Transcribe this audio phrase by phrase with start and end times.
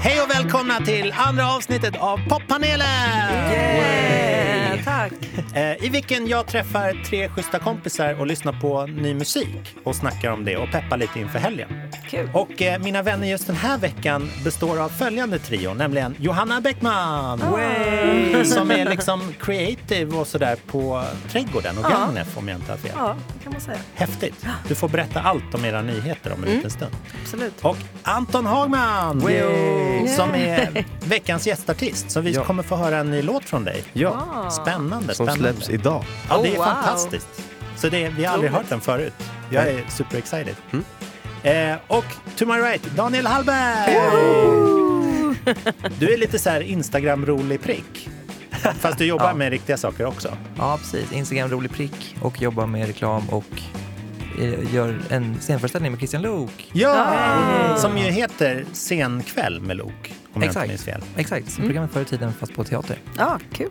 [0.00, 2.86] Hej och välkomna till andra avsnittet av Poppanelen!
[3.52, 4.57] Yeah,
[4.88, 5.12] tack.
[5.54, 10.30] Eh, I vilken jag träffar tre schyssta kompisar och lyssnar på ny musik och snackar
[10.30, 11.68] om det och peppar lite inför helgen.
[12.10, 12.30] Kul.
[12.34, 17.38] Och eh, mina vänner just den här veckan består av följande trio, nämligen Johanna Bäckman
[18.44, 21.84] som är liksom creative och sådär på Trädgården och.
[21.84, 22.92] Gagnef om jag inte har fel.
[22.96, 23.78] Ja, det kan man säga.
[23.94, 24.46] Häftigt.
[24.68, 26.92] Du får berätta allt om era nyheter om en liten stund.
[27.22, 27.54] Absolut.
[27.64, 29.20] Och Anton Hagman
[30.16, 32.10] som är veckans gästartist.
[32.10, 32.44] Så vi Ja.
[32.44, 33.82] kommer få höra en ny låt från dig.
[33.92, 35.34] Ja, Spännande, som spännande.
[35.52, 36.04] släpps idag.
[36.28, 36.64] Ja, det är Oh, wow.
[36.64, 37.28] fantastiskt.
[37.76, 39.14] Så det, vi har aldrig hört den förut.
[39.50, 40.54] Jag är super excited.
[41.42, 42.04] Eh, och
[42.36, 43.94] to my right, Daniel Hallberg!
[45.98, 48.08] Du är lite så här Instagram-rolig prick.
[48.80, 49.34] Fast du jobbar Ja.
[49.34, 50.36] med riktiga saker också.
[50.58, 51.12] Ja, precis.
[51.12, 53.44] Instagram rolig prick och jobbar med reklam och
[54.40, 56.70] eh, gör en scenföreställning med Christian Luuk.
[56.72, 57.76] Ja!
[57.78, 61.02] Som ju heter Scenkväll med Lok, om jag inte minns fel.
[61.16, 62.98] Exakt, som programmet förr i tiden fast på teater.
[63.16, 63.70] Ja, kul.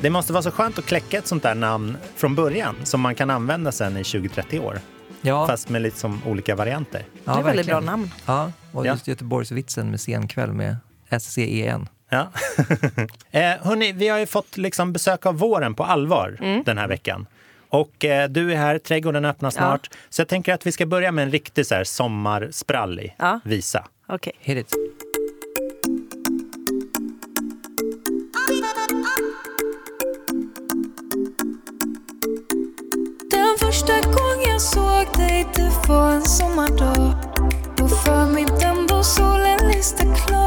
[0.00, 3.14] Det måste vara så skönt att kläcka ett sånt där namn från början som man
[3.14, 4.78] kan använda sen i 20-30 år.
[5.20, 7.04] Ja, Fast med lite som olika varianter.
[7.24, 7.84] ja, det är väldigt bra verkligen.
[8.00, 8.10] namn.
[8.26, 8.92] Ja, och Ja.
[8.92, 10.76] just Göteborgsvitsen med scenkväll med
[11.20, 11.88] SCEN.
[12.08, 12.28] Ja.
[13.30, 16.62] eh, hörni, vi har ju fått liksom besök av våren på allvar Mm.
[16.64, 17.26] den här veckan.
[17.68, 19.90] Och eh, du är här, trädgården öppnar snart.
[20.10, 23.40] Så jag tänker att vi ska börja med en riktig så här sommarsprallig Ja.
[23.44, 23.86] visa.
[24.40, 24.74] Hit it.
[33.74, 37.14] Första gång jag såg dig, det var en sommardag.
[37.76, 40.43] På förmiddagen då solen lyste klar.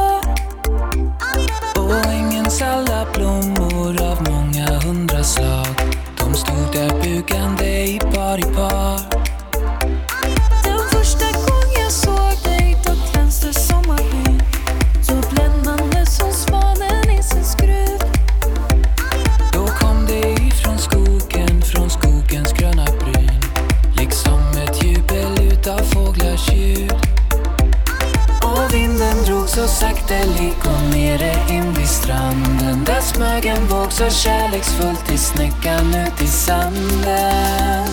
[31.18, 37.88] Nere in vid stranden Där smög en våg så kärleksfullt i snäckan ut i sanden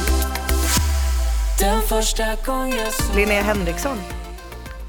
[1.59, 3.99] Den första gången jag såg Linnea Henriksson.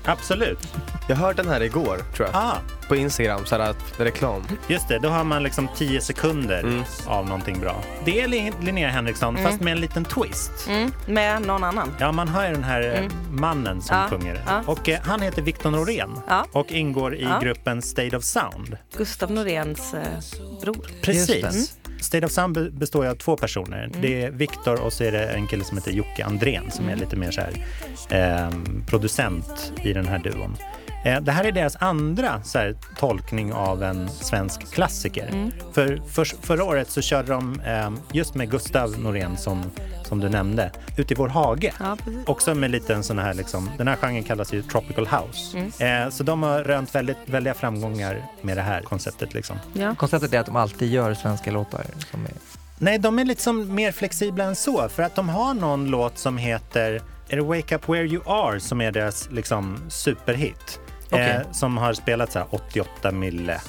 [0.05, 0.59] Absolut.
[1.07, 2.35] Jag hörde den här igår, tror jag.
[2.35, 2.57] Ah,
[2.87, 4.43] På Instagram, så här att reklam.
[4.67, 6.83] just det, då har man liksom 10 sekunder Mm.
[7.07, 7.75] av någonting bra.
[8.05, 10.51] Det är Lin- Linnea Henriksson, fast med en liten twist.
[10.69, 10.91] Mm.
[11.07, 11.95] Med någon annan.
[11.99, 14.43] Ja, man hör ju den här eh, mannen som Ja, sjunger.
[14.47, 14.61] ja.
[14.65, 16.45] Och eh, han heter Victor Norén Ja.
[16.51, 17.39] och ingår i Ja.
[17.39, 18.77] gruppen State of Sound.
[18.97, 20.01] Gustav Noréns eh,
[20.61, 20.85] bror.
[21.01, 21.77] Precis.
[22.01, 23.83] State of Sound be- består ju av två personer.
[23.83, 24.01] Mm.
[24.01, 26.97] Det är Viktor och så är det en kille som heter Jocke Andrén som Mm.
[26.97, 27.65] är lite mer så här,
[28.09, 30.57] ehm, producent i den här duon.
[31.05, 35.27] Eh, det här är deras andra så här, tolkning av en svensk klassiker.
[35.27, 35.51] Mm.
[35.73, 39.71] För, för förra året så körde de ehm, just med Gustav Norén som,
[40.03, 41.73] som du nämnde, Ute i vår hage.
[41.79, 41.97] Ja.
[42.25, 45.57] Också med lite en sån här, liksom, den här genren kallas ju tropical house.
[45.57, 46.05] Mm.
[46.05, 49.33] Eh, så de har rönt väldigt, väldiga framgångar med det här konceptet.
[49.33, 49.57] Liksom.
[49.73, 49.95] Ja.
[49.95, 51.85] Konceptet är att de alltid gör svenska låtar.
[52.11, 52.31] Som är...
[52.77, 54.89] Nej, de är liksom mer flexibla än så.
[54.89, 58.59] För att de har någon låt som heter är det Wake Up Where You Are
[58.59, 60.79] som är deras liksom, superhit.
[61.07, 61.29] Okej.
[61.45, 63.61] Eh, som har spelats så här 88 mille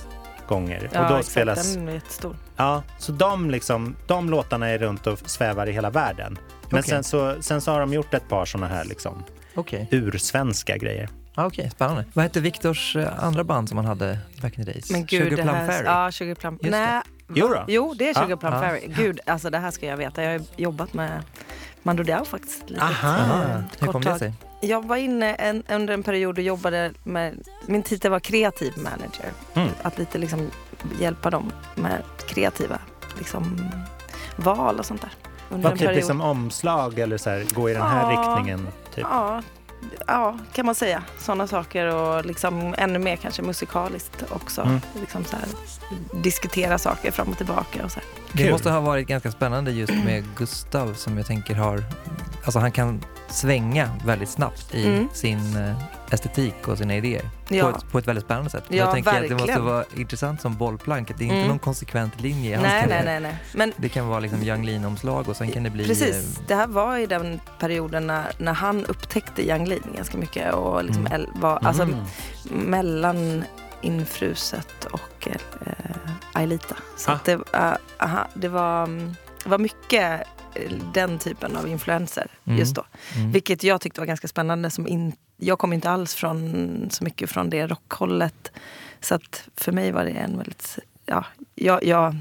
[0.48, 0.90] gånger.
[0.92, 1.30] Ja, och då exakt.
[1.32, 2.36] spelas, Den är jättestor.
[2.56, 6.38] ja, så de, liksom, de låtarna är runt och svävar i hela världen.
[6.70, 6.90] Men Okej.
[6.90, 9.24] sen, så, sen så har de gjort ett par såna här liksom,
[9.54, 11.08] Okej, ursvenska grejer.
[11.34, 12.04] ah, okej, spännande.
[12.12, 14.90] Vad hette Viktors eh, andra band som han hade back in the days?
[14.90, 15.66] Men gud, Sugar Plum här...
[15.66, 15.84] Fairy?
[15.84, 16.54] Ja, Sugar Plum.
[16.54, 16.70] Just det.
[16.70, 17.02] Nej.
[17.34, 17.64] Jo då.
[17.68, 18.36] Jo, det är Sugar Ja.
[18.36, 18.60] Plum Ja.
[18.60, 18.86] Fairy.
[18.86, 20.22] Gud, alltså det här ska jag veta.
[20.22, 21.22] Jag har jobbat med
[21.86, 22.70] Mando Diao faktiskt.
[22.70, 22.82] Lite.
[22.82, 23.08] Aha.
[23.08, 24.32] Aha, hur kort kom det sig?
[24.60, 29.32] Jag var inne en, under en period och jobbade med, min titel var kreativ manager.
[29.54, 29.68] Mm.
[29.82, 30.50] Att lite liksom
[31.00, 32.78] hjälpa dem med kreativa
[33.18, 33.68] liksom,
[34.36, 35.10] val och sånt där.
[35.50, 35.96] Under Vad typ period.
[35.96, 38.20] liksom omslag eller så här, gå i den här Ja.
[38.20, 38.68] riktningen?
[38.94, 39.04] Typ.
[39.10, 39.42] Ja,
[40.06, 41.02] ja, kan man säga.
[41.18, 44.62] Sådana saker och liksom ännu mer kanske musikaliskt också.
[44.62, 44.80] Mm.
[45.00, 45.46] Liksom så här,
[46.22, 48.08] diskutera saker fram och tillbaka och så här.
[48.32, 48.52] Det Kul.
[48.52, 51.84] måste ha varit ganska spännande just med Gustav som jag tänker har,
[52.44, 53.00] alltså han kan
[53.30, 55.08] svänga väldigt snabbt i Mm.
[55.12, 55.76] sin eh,
[56.10, 57.30] estetik och sina idéer.
[57.48, 57.62] Ja.
[57.72, 58.64] På, ett, på ett väldigt spännande sätt.
[58.68, 59.64] Ja, jag tänker att det måste verkligen.
[59.64, 61.48] vara intressant som bollplank, att det är inte Mm.
[61.48, 63.36] någon konsekvent linje i hans Nej, nej, nej, nej.
[63.54, 65.86] Men Det kan vara liksom Yung Lean-omslag och sen kan det bli...
[65.86, 70.18] Precis, eh, det här var i den perioden när, när han upptäckte Yang Lean ganska
[70.18, 71.12] mycket och liksom Mm.
[71.20, 71.96] el- var, alltså, Mm.
[72.50, 73.44] mellan
[73.80, 75.36] Infruset och eh,
[76.32, 76.76] Aelita.
[76.96, 77.14] Så Ah.
[77.14, 79.14] att det, eh, aha, det, var, mm,
[79.44, 80.22] det var mycket
[80.54, 82.58] eh, den typen av influenser Mm.
[82.58, 82.84] just då.
[83.16, 83.32] Mm.
[83.32, 87.30] Vilket jag tyckte var ganska spännande som inte jag kom inte alls från så mycket
[87.30, 88.52] från det rockhållet.
[89.00, 91.24] Så att för mig var det en väldigt, ja,
[91.54, 92.16] jag, jag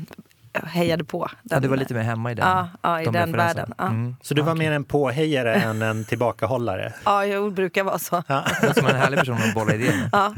[0.63, 1.27] hejade på.
[1.31, 3.73] Ja, den- du var lite mer hemma i den, Ja, ja, i de den världen.
[3.77, 3.88] Ja.
[3.88, 4.15] Mm.
[4.21, 6.94] Så du var mer en påhejare än en tillbakahållare?
[7.06, 8.23] ja, jag brukar vara så.
[8.27, 8.44] Ja.
[8.62, 10.09] Det låter som en härlig person att bolla idéer med.
[10.11, 10.33] Ja.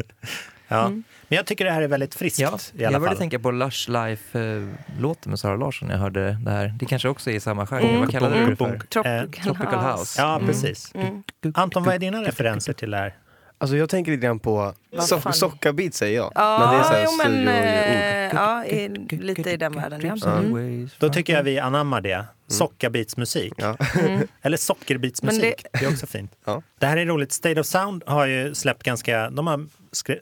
[0.67, 0.91] Ja.
[1.27, 3.21] Men jag tycker det här är väldigt friskt Ja, i jag alla började fall.
[3.21, 6.75] tänka på Lush Life-låten med Sara Larsson när jag hörde det här.
[6.79, 7.99] Det kanske också är i samma genre.
[7.99, 8.79] Vad kallade du det för?
[8.79, 10.21] Tropical, Tropical House.
[10.21, 10.91] Ja, precis.
[10.95, 11.23] Mm.
[11.53, 13.15] Anton, vad är dina referenser till det här?
[13.59, 15.33] Alltså jag tänker lite grann på so fan?
[15.33, 16.31] sockarbeat säger jag.
[16.35, 20.19] Ja, men det är så här jo, men, eh, ja, i, lite i den världen.
[20.23, 20.37] Ja.
[20.37, 20.89] Mm.
[20.99, 22.25] Då tycker jag vi anammar det.
[22.47, 23.53] Sockarbeatsmusik.
[23.57, 23.77] Ja.
[24.41, 25.41] Eller sockerbeatsmusik.
[25.43, 25.85] Men det...
[25.85, 26.31] är också fint.
[26.45, 26.61] Ja.
[26.79, 27.31] Det här är roligt.
[27.31, 29.29] State of Sound har ju släppt ganska...
[29.29, 29.67] De har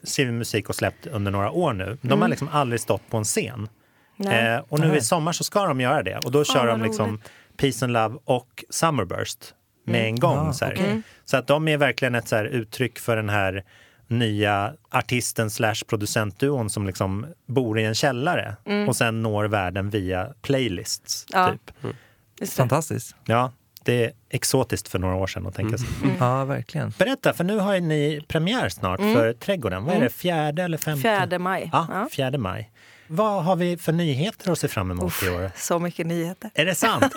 [0.02, 1.98] skrivit musik och släppt under några år nu.
[2.00, 3.68] De har liksom aldrig stått på en scen.
[4.16, 4.54] Nej.
[4.54, 6.16] Eh, och nu i sommar så ska de göra det.
[6.16, 7.30] Och då kör vad de liksom roligt.
[7.56, 9.54] Peace and Love och Summerburst
[9.84, 10.48] med en gång.
[10.48, 10.72] Ah, så, här.
[10.72, 11.02] okej.
[11.24, 13.64] så att de är verkligen ett så här uttryck för den här
[14.08, 18.56] nya artisten slash producentduon som liksom bor i en källare
[18.88, 21.26] och sen når världen via playlists.
[21.32, 21.52] Ja.
[21.52, 21.94] Typ.
[22.38, 22.46] Det.
[22.46, 23.16] Fantastiskt.
[23.24, 23.52] Ja,
[23.86, 25.88] det är exotiskt för några år sedan att tänka sig.
[26.20, 26.92] Ja, verkligen.
[26.98, 29.84] Berätta, för nu har ni premiär snart för Trädgården.
[29.84, 31.02] Vad är det, fjärde eller femte?
[31.02, 31.70] Fjärde maj.
[31.72, 32.08] Ja, Ja.
[32.12, 32.70] fjärde maj.
[33.08, 35.50] Vad har vi för nyheter att se fram emot i år?
[35.56, 36.50] Så mycket nyheter.
[36.54, 37.02] Är det sant?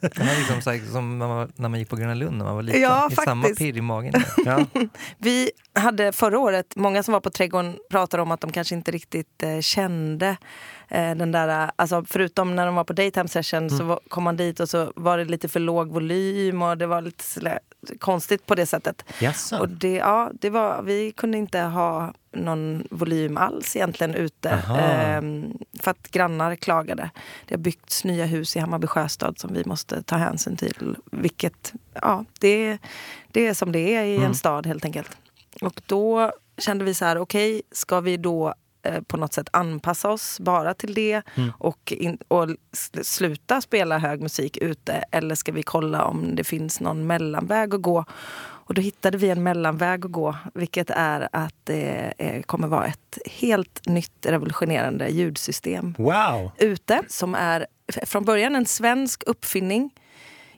[0.00, 2.54] Det här är liksom så här, som när man, gick på Gröna Lund när man
[2.54, 2.80] var liten.
[2.80, 3.58] Ja, det är samma faktiskt.
[3.58, 4.12] pirr i magen.
[4.44, 4.66] ja.
[5.18, 8.90] Vi hade förra året, många som var på Trädgården pratade om att de kanske inte
[8.90, 10.36] riktigt eh, kände
[10.90, 14.36] den där, eh, alltså förutom när de var på daytime session så var, kom man
[14.36, 17.58] dit och så var det lite för låg volym och det var lite sådär
[17.98, 19.04] konstigt på det sättet.
[19.20, 19.58] Jaså?
[19.58, 24.50] Och det, ja, det var, vi kunde inte ha någon volym alls egentligen ute.
[24.78, 27.10] Ehm, för att grannar klagade.
[27.46, 30.96] Det har byggts nya hus i Hammarby sjöstad som vi måste ta hänsyn till.
[31.12, 31.72] Vilket,
[32.02, 32.78] ja, det,
[33.28, 35.10] det är som det är i en stad helt enkelt.
[35.60, 38.54] Och då kände vi så här, okej, ska vi då eh,
[39.06, 41.22] på något sätt anpassa oss bara till det
[41.58, 42.48] och, in, och
[43.02, 45.04] sluta spela hög musik ute?
[45.10, 48.04] Eller ska vi kolla om det finns någon mellanväg att gå?
[48.70, 52.86] Och då hittade vi en mellanväg att gå, vilket är att det eh, kommer vara
[52.86, 56.50] ett helt nytt revolutionerande ljudsystem Wow!
[56.58, 57.66] ute som är
[58.06, 59.90] från början en svensk uppfinning.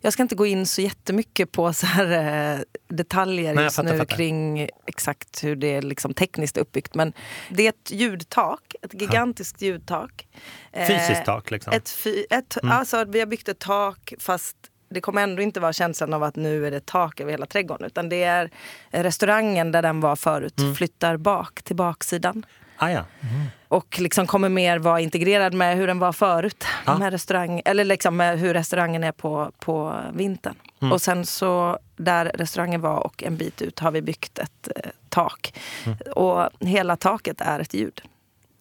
[0.05, 3.93] Jag ska inte gå in så jättemycket på så här, eh, detaljer Nej, just fattar,
[3.93, 4.17] nu fattar.
[4.17, 6.95] kring exakt hur det är liksom tekniskt uppbyggt.
[6.95, 7.13] Men
[7.51, 10.29] det är ett ljudtak, ett gigantiskt ljudtak.
[10.73, 11.73] Eh, Fysiskt tak liksom.
[11.73, 14.57] Ett, ett, alltså, vi har byggt ett tak fast
[14.89, 17.87] det kommer ändå inte vara känslan av att nu är det tak över hela trädgården.
[17.87, 18.51] Utan det är
[18.91, 22.47] restaurangen där den var förut flyttar bak till baksidan.
[22.83, 23.05] Ah, ja.
[23.69, 26.65] Och liksom kommer mer vara integrerad med hur den var förut.
[26.87, 26.99] Ja.
[26.99, 30.55] Med restaurang, eller liksom med hur restaurangen är på, på vintern.
[30.83, 30.93] Mm.
[30.93, 34.91] Och sen så där restaurangen var och en bit ut har vi byggt ett eh,
[35.09, 35.55] tak.
[35.87, 35.99] Mm.
[36.17, 38.03] Och hela taket är ett ljud.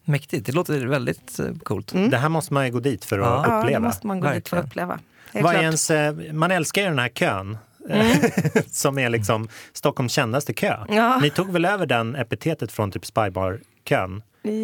[0.06, 0.46] Mäktigt.
[0.46, 1.94] Det låter väldigt eh, coolt.
[1.94, 2.10] Mm.
[2.10, 3.44] Det här måste man ju gå dit för att Ja.
[3.48, 3.80] Ja, det uppleva.
[3.80, 4.90] måste man gå dit för att Verkligen.
[4.90, 5.44] uppleva.
[5.44, 7.58] Vad ens, eh, man älskar ju den här kön.
[8.72, 10.78] som är liksom Stockholms kändaste kö.
[10.90, 11.20] Ja.
[11.22, 14.24] Ni tog väl över den epitetet från typ Spybar-kön?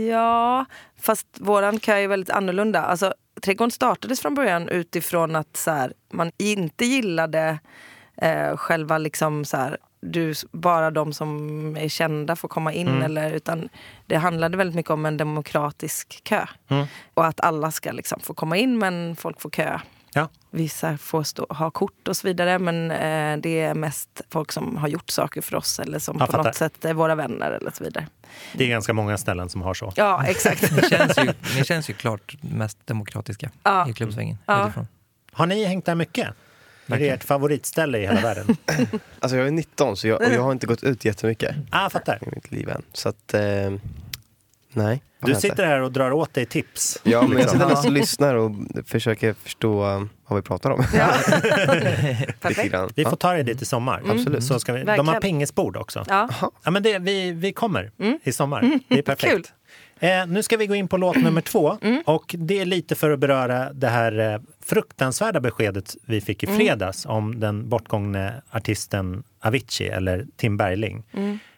[0.10, 0.66] Ja,
[1.02, 2.81] fast våran kö är väldigt annorlunda.
[2.81, 7.60] Alltså, Trädgården startades från början utifrån att så här, man inte gillade
[8.22, 12.88] eh, själva liksom så här, du, bara de som är kända får komma in.
[12.88, 13.04] Mm.
[13.04, 13.70] Eller, utan
[14.06, 16.46] det handlade väldigt mycket om en demokratisk kö.
[16.68, 16.86] Mm.
[17.13, 19.80] Och att alla ska liksom få komma in men folk får kö.
[20.14, 20.30] Ja.
[20.52, 24.78] Vissa får stå, ha kort och så vidare men eh, det är mest folk som
[24.78, 26.44] har gjort saker för oss eller som Jag på fattar.
[26.50, 28.08] något sätt är våra vänner eller så vidare.
[28.54, 29.94] Det är ganska många ställen som har så.
[29.96, 30.72] Ja, exakt.
[30.82, 33.90] Ni känns, ju, ni känns ju klart mest demokratiska Ja.
[33.90, 34.38] i klubbsvängen.
[34.46, 34.72] Ja.
[35.32, 36.28] Har ni hängt där mycket?
[36.88, 38.58] Är det ert favoritställe i hela världen?
[39.20, 42.20] Alltså jag är 19 så jag, och jag har inte gått ut jättemycket ah, fattar.
[42.22, 42.82] i mitt liv än.
[42.94, 43.42] Så att, eh,
[44.77, 45.01] nej.
[45.19, 47.00] Du sitter här och drar åt dig tips.
[47.03, 47.60] Ja, men jag liksom.
[47.60, 48.51] sitter och lyssnar och
[48.86, 50.84] försöker förstå um, vad vi pratar om.
[50.93, 51.10] Ja.
[52.96, 54.03] Vi får ta det dit i sommar.
[54.10, 54.43] Absolut.
[54.43, 56.05] Så ska vi, de har pingisbord också.
[56.07, 56.29] Ja.
[56.63, 57.91] Ja, men det, vi, vi kommer
[58.24, 58.79] i sommar.
[58.88, 59.34] Det är perfekt.
[59.34, 59.43] Kul.
[60.00, 61.77] Eh, nu ska vi gå in på låt nummer två.
[62.05, 66.48] Och det är lite för att beröra det här eh, fruktansvärda beskedet vi fick i
[66.48, 71.03] fredags om den bortgångne artisten Avicii, eller Tim Bergling.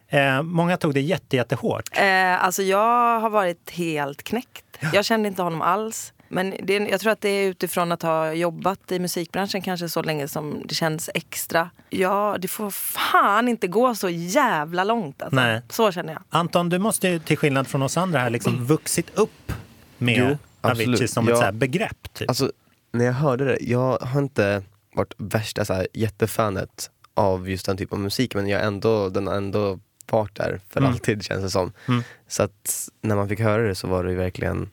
[0.09, 1.83] Eh, många tog det jätte, jättehårt.
[1.97, 4.65] Eh, alltså jag har varit helt knäckt.
[4.93, 6.13] Jag kände inte honom alls.
[6.31, 10.01] Men det, jag tror att det är utifrån att ha jobbat i musikbranschen kanske så
[10.01, 11.69] länge som det känns extra.
[11.89, 15.21] Ja, det får fan inte gå så jävla långt.
[15.21, 15.35] Alltså.
[15.35, 15.61] Nej.
[15.69, 16.21] Så känner jag.
[16.29, 19.51] Anton, du måste ju till skillnad från oss andra här liksom vuxit upp
[19.97, 21.35] med Jo, Avicii som ett Ja.
[21.37, 22.13] så här begrepp.
[22.13, 22.29] Typ.
[22.29, 22.51] Alltså,
[22.91, 24.63] när jag hörde det, jag har inte
[24.95, 29.27] varit värsta så här, jättefanet av just den typen av musik men jag ändå, den
[29.27, 29.79] har ändå
[30.17, 30.91] varit där för Mm.
[30.91, 31.71] alltid känns det som.
[31.87, 32.03] Mm.
[32.27, 34.69] Så att när man fick höra det så var det ju verkligen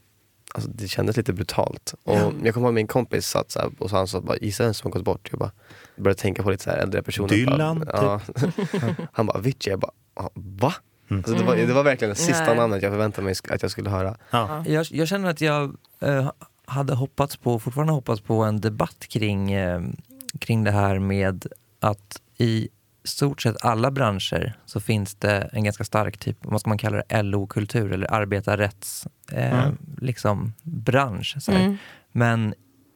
[0.54, 1.94] Alltså det kändes lite brutalt.
[2.04, 2.32] Och Ja.
[2.44, 4.74] Jag kommer ihåg min kompis satt så här, och så han sa bara, gissa vem
[4.74, 5.28] som har gått bort?
[5.30, 5.50] Jag bara
[5.96, 7.28] började tänka på lite så här äldre personer.
[7.28, 7.90] Dylan, typ.
[7.92, 8.20] Bara,
[8.72, 8.94] ja.
[9.12, 9.70] han bara, Avicii.
[9.70, 10.74] Jag bara, "Ja, va?
[11.10, 11.22] Mm.
[11.26, 12.56] Alltså det, var, det var verkligen det sista Nej.
[12.56, 14.16] namnet jag förväntade mig att jag skulle höra.
[14.30, 14.64] Ja.
[14.66, 16.30] Jag, jag känner att jag eh,
[16.64, 19.80] hade hoppats på, fortfarande hoppats på en debatt kring, eh,
[20.38, 21.46] kring det här med
[21.80, 22.68] att i
[23.06, 27.02] stort sett alla branscher så finns det en ganska stark typ, vad ska man kalla
[27.08, 29.76] det, LO-kultur eller arbetarrätts eh, Mm.
[30.00, 31.36] liksom, bransch.
[31.40, 31.60] Så här.
[31.60, 31.76] Mm.
[32.12, 32.54] Men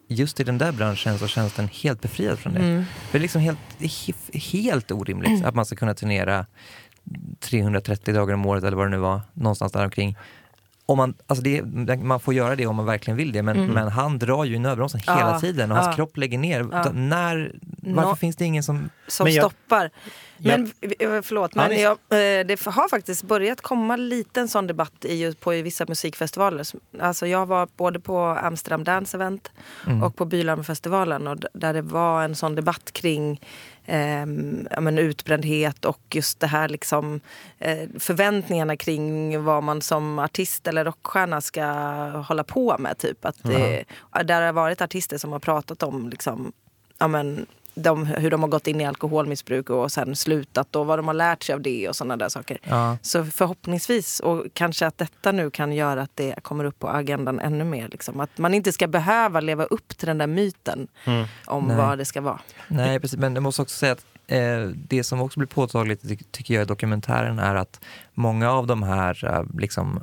[0.08, 2.60] just i den där branschen så känns den helt befriad från det.
[2.60, 2.84] Mm.
[2.84, 3.58] För det är liksom helt,
[4.34, 6.46] helt orimligt att man ska kunna turnera
[7.40, 10.16] 330 dagar om året eller vad det nu var, någonstans där omkring.
[10.90, 11.62] Om man, alltså det,
[12.02, 13.70] man får göra det om man verkligen vill det, men, Mm.
[13.70, 15.92] men han drar ju i nödbromsen Ja, hela tiden och hans ja.
[15.92, 16.68] kropp lägger ner.
[16.72, 16.90] Ja.
[16.92, 18.90] När, varför Nå- finns det ingen som...
[19.08, 19.90] som Men jag- stoppar.
[20.42, 25.04] Men eh, förlåt, men jag, eh, det har faktiskt börjat komma lite en sån debatt
[25.04, 26.66] i, på vissa musikfestivaler.
[27.00, 29.50] Alltså jag var både på Amsterdam Dance Event
[29.86, 30.02] Mm.
[30.02, 33.40] och på Bylarmfestivalen och där det var en sån debatt kring
[34.70, 37.20] ja, men utbrändhet och just det här liksom
[37.58, 41.64] eh, förväntningarna kring vad man som artist eller rockstjärna ska
[42.28, 42.98] hålla på med.
[42.98, 43.24] Typ.
[43.24, 46.52] Att det, där det har varit artister som har pratat om liksom,
[46.98, 47.46] ja, men,
[47.82, 51.14] de, hur de har gått in i alkoholmissbruk och sen slutat och vad de har
[51.14, 52.58] lärt sig av det och sådana där saker.
[52.62, 52.96] Ja.
[53.02, 57.40] Så förhoppningsvis, och kanske att detta nu kan göra att det kommer upp på agendan
[57.40, 57.88] ännu mer.
[57.88, 58.20] Liksom.
[58.20, 61.26] Att man inte ska behöva leva upp till den där myten Mm.
[61.46, 61.76] om Nej.
[61.76, 62.40] vad det ska vara.
[62.68, 63.18] Nej, precis.
[63.18, 66.62] Men jag måste också säga att eh, det som också blir påtagligt, ty- tycker jag,
[66.62, 67.80] i dokumentären är att
[68.14, 70.02] många av de här eh, liksom,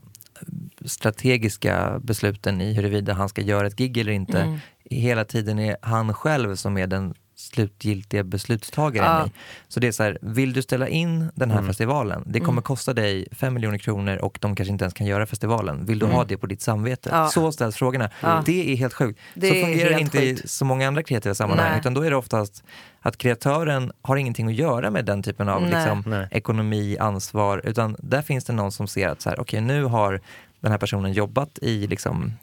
[0.86, 4.60] strategiska besluten i huruvida han ska göra ett gig eller inte, Mm.
[4.90, 9.27] hela tiden är han själv som är den slutgiltiga beslutstagaren Ja.
[9.27, 9.32] i.
[9.67, 11.67] Så det är så här, vill du ställa in den här Mm.
[11.70, 12.63] festivalen, det kommer Mm.
[12.63, 15.86] kosta dig 5 miljoner kronor och de kanske inte ens kan göra festivalen.
[15.86, 16.15] Vill du Mm.
[16.17, 17.10] ha det på ditt samvete?
[17.13, 17.27] Ja.
[17.27, 18.10] Så ställs frågorna.
[18.22, 18.44] Ja.
[18.46, 19.20] Det är helt sjukt.
[19.34, 20.50] Det så fungerar det inte i sjukt.
[20.50, 21.70] så många andra kreativa sammanhang.
[21.70, 21.79] Nej.
[21.79, 22.63] Utan då är det oftast
[23.01, 25.72] att kreatören har ingenting att göra med den typen av Nej.
[25.72, 26.27] liksom, Nej.
[26.32, 27.62] ekonomi, ansvar.
[27.63, 30.22] Utan där finns det någon som ser att så här, okej, nu har
[30.60, 32.34] den här personen jobbat i liksom,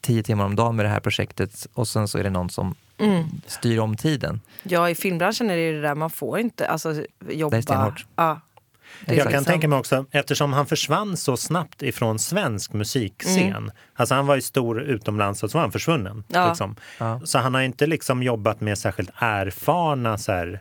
[0.00, 2.74] tio timmar om dagen med det här projektet och sen så är det någon som
[2.98, 3.24] Mm.
[3.46, 4.40] styr om tiden.
[4.62, 6.94] Ja, i filmbranschen är det det där, man får inte alltså,
[7.28, 7.50] jobba...
[7.50, 8.06] Det är stenhårt.
[8.16, 8.40] Ja.
[9.06, 13.38] Det Jag kan liksom- tänka mig också, eftersom han försvann så snabbt ifrån svensk musikscen.
[13.42, 13.70] Mm.
[13.94, 16.24] Alltså han var ju stor utomlands och så var han försvunnen.
[16.28, 16.48] Ja.
[16.48, 16.76] Liksom.
[16.98, 17.20] Ja.
[17.24, 20.60] Så han har inte liksom jobbat med särskilt erfarna så här,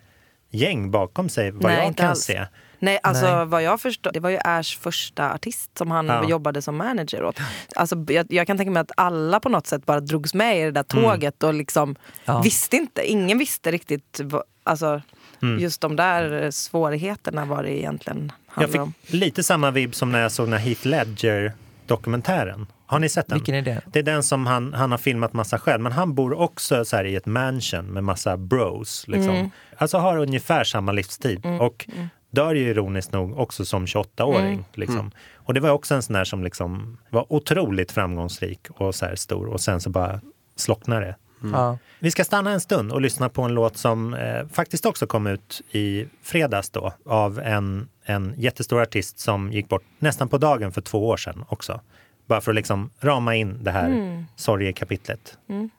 [0.51, 2.19] gäng bakom sig vad Nej, jag kan alls.
[2.23, 2.45] se.
[2.79, 3.45] Nej, alltså Nej.
[3.45, 6.29] vad jag förstår, det var ju Ash första artist som han Ja.
[6.29, 7.39] jobbade som manager åt.
[7.75, 10.63] Alltså, jag, jag kan tänka mig att alla på något sätt bara drogs med i
[10.63, 12.41] det där tåget och liksom Ja.
[12.41, 15.01] visste inte, ingen visste riktigt vad, alltså,
[15.41, 15.59] Mm.
[15.59, 18.31] just de där svårigheterna var det egentligen
[18.71, 18.93] fick om.
[19.07, 22.67] lite samma vibb som när jag såg den här Heath Ledger-dokumentären.
[22.85, 23.37] Har ni sett den?
[23.37, 23.81] Vilken är det?
[23.85, 26.95] Det är den som han, han har filmat massa själv, men han bor också så
[26.95, 29.05] här i ett mansion med massa bros.
[29.07, 29.29] Liksom.
[29.35, 29.49] Mm.
[29.77, 31.45] Alltså har ungefär samma livstid.
[31.61, 31.89] Och
[32.37, 34.53] dör ju ironiskt nog också som 28-åring.
[34.53, 34.63] Mm.
[34.73, 35.11] Liksom.
[35.35, 39.15] Och det var också en sån där som liksom var otroligt framgångsrik och så här
[39.15, 40.21] stor och sen så bara
[40.55, 41.15] slocknade det.
[41.53, 41.77] Ja.
[41.99, 45.27] Vi ska stanna en stund och lyssna på en låt som eh, faktiskt också kom
[45.27, 50.71] ut i fredags då av en, en jättestor artist som gick bort nästan på dagen
[50.71, 51.81] för två år sedan också.
[52.25, 54.25] Bara för att liksom rama in det här Mm.
[54.35, 55.37] sorgekapitlet.
[55.47, 55.69] It's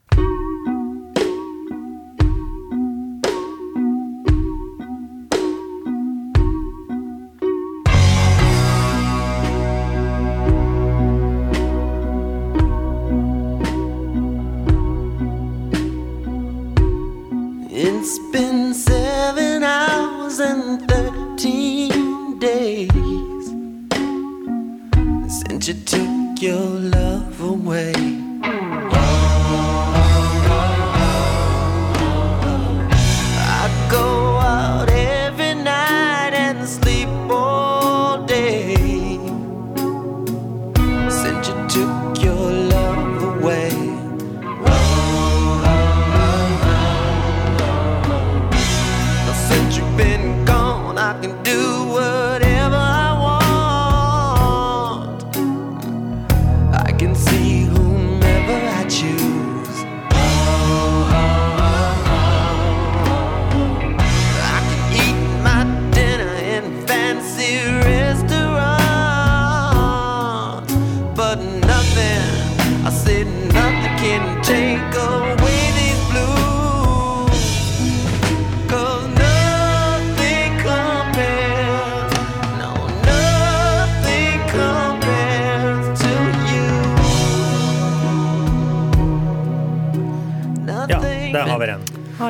[25.69, 26.98] since you took your love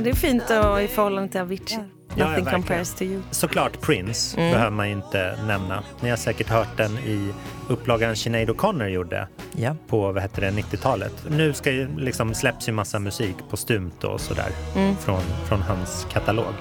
[0.08, 1.76] det är fint då, i förhållande till Avicii.
[1.76, 2.52] ja, Nothing verkligen.
[2.62, 3.22] compares to you.
[3.30, 4.52] Såklart Prince Mm.
[4.52, 5.82] behöver man ju inte nämna.
[6.00, 7.32] Ni har säkert hört den i
[7.68, 9.76] upplagan Sinead O'Connor gjorde Ja.
[9.88, 11.12] på vad heter det, 90-talet.
[11.30, 14.96] Nu ska ju, liksom, släpps ju massa musik postumt och sådär Mm.
[14.96, 16.54] från, från hans katalog.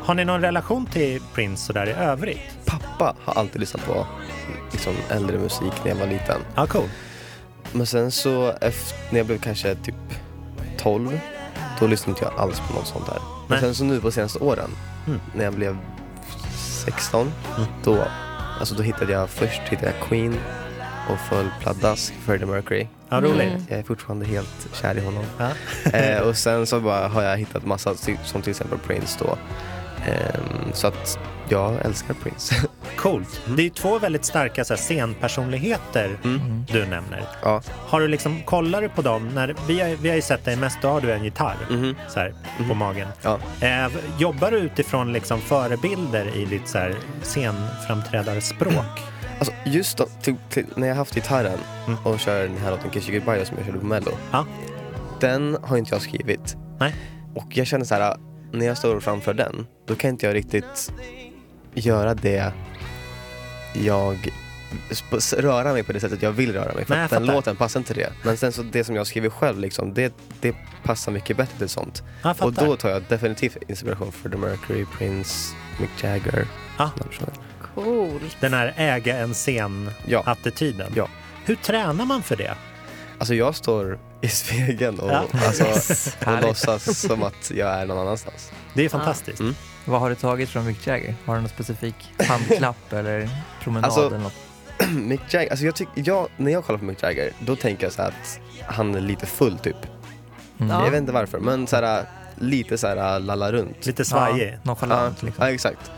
[0.00, 2.40] Har ni någon relation till Prince sådär i övrigt?
[2.66, 4.06] Pappa har alltid lyssnat på
[4.72, 6.40] liksom, äldre musik när jag var liten.
[6.54, 6.88] Ja, cool.
[7.72, 9.94] Men sen så efter, när jag blev kanske typ
[10.78, 11.20] 12,
[11.80, 13.18] då lyssnade inte jag alls på något sånt där.
[13.48, 14.70] Men sen så nu på senaste åren,
[15.06, 15.20] Mm.
[15.34, 15.78] när jag blev
[16.84, 17.32] 16,
[17.84, 18.04] då,
[18.58, 20.38] alltså då hittade jag först hittade jag Queen
[21.10, 22.86] och föll pladask Freddie Mercury.
[23.08, 23.40] Ja, roligt.
[23.52, 23.62] Mm.
[23.68, 25.24] Jag är fortfarande helt kär i honom.
[25.38, 25.48] Ja.
[25.98, 29.36] eh, och sen så bara har jag hittat massa, som till exempel Prince då.
[30.06, 32.54] Ehm, så att jag älskar Prince.
[32.96, 33.40] Coolt.
[33.56, 36.64] Det är två väldigt starka så här, scenpersonligheter Mm.
[36.72, 37.22] du nämner.
[37.42, 37.62] ja.
[37.88, 39.28] Har du liksom, kollar du på dem?
[39.34, 41.94] När, vi, har, vi har ju sett dig mest, då har du en gitarr Mhm.
[42.08, 42.34] så här,
[42.68, 43.08] på magen.
[43.22, 43.38] Ja.
[43.60, 48.74] Eh, jobbar du utifrån liksom, förebilder i ditt så här, scenframträdarspråk?
[49.38, 51.98] Alltså just då, till, till, när jag haft gitarren Mm.
[52.04, 54.10] och kör den här låten Kiss You Goodbye som jag körde på mello.
[54.32, 54.46] Ja.
[55.20, 56.56] Den har inte jag skrivit.
[56.80, 56.94] Nej.
[57.34, 58.16] Och jag känner så här,
[58.52, 60.92] när jag står framför den, då kan inte jag riktigt
[61.74, 62.52] göra det
[63.72, 64.32] jag
[65.36, 66.84] röra mig på det sättet jag vill röra mig.
[66.84, 68.12] För Nej, att den låten passar inte det.
[68.22, 71.68] Men sen så det som jag skriver själv, liksom, det, det passar mycket bättre till
[71.68, 72.02] sånt.
[72.40, 76.46] Och då tar jag definitivt inspiration för The Mercury, Prince, Mick Jagger.
[76.78, 76.90] Ja.
[77.08, 77.32] personer.
[77.74, 78.36] Coolt.
[78.40, 79.34] Den här äga en Ja.
[79.34, 80.92] scen-attityden.
[80.96, 81.08] Ja.
[81.44, 82.54] Hur tränar man för det?
[83.18, 85.24] Alltså jag står i spegeln och, Ja.
[85.46, 85.64] alltså,
[86.26, 88.52] och låtsas som att jag är någon annanstans.
[88.74, 89.40] Det är fantastiskt.
[89.40, 89.54] Mm.
[89.84, 91.14] Vad har du tagit från Mick Jagger?
[91.24, 93.28] Har du någon specifik handklapp eller
[93.62, 94.34] promenad Alltså, eller något?
[94.90, 97.92] Mick Jagger, alltså jag tyck, jag, när jag kollar på Mick Jagger, då tänker jag
[97.92, 99.76] så att han är lite full typ.
[100.58, 100.70] Mm.
[100.70, 100.84] Ja.
[100.84, 103.86] Jag vet inte varför, men så här, lite så här lalla runt.
[103.86, 104.52] Lite svajig.
[104.52, 105.44] Ja, nonchalant ja, liksom.
[105.44, 105.90] ja, exakt.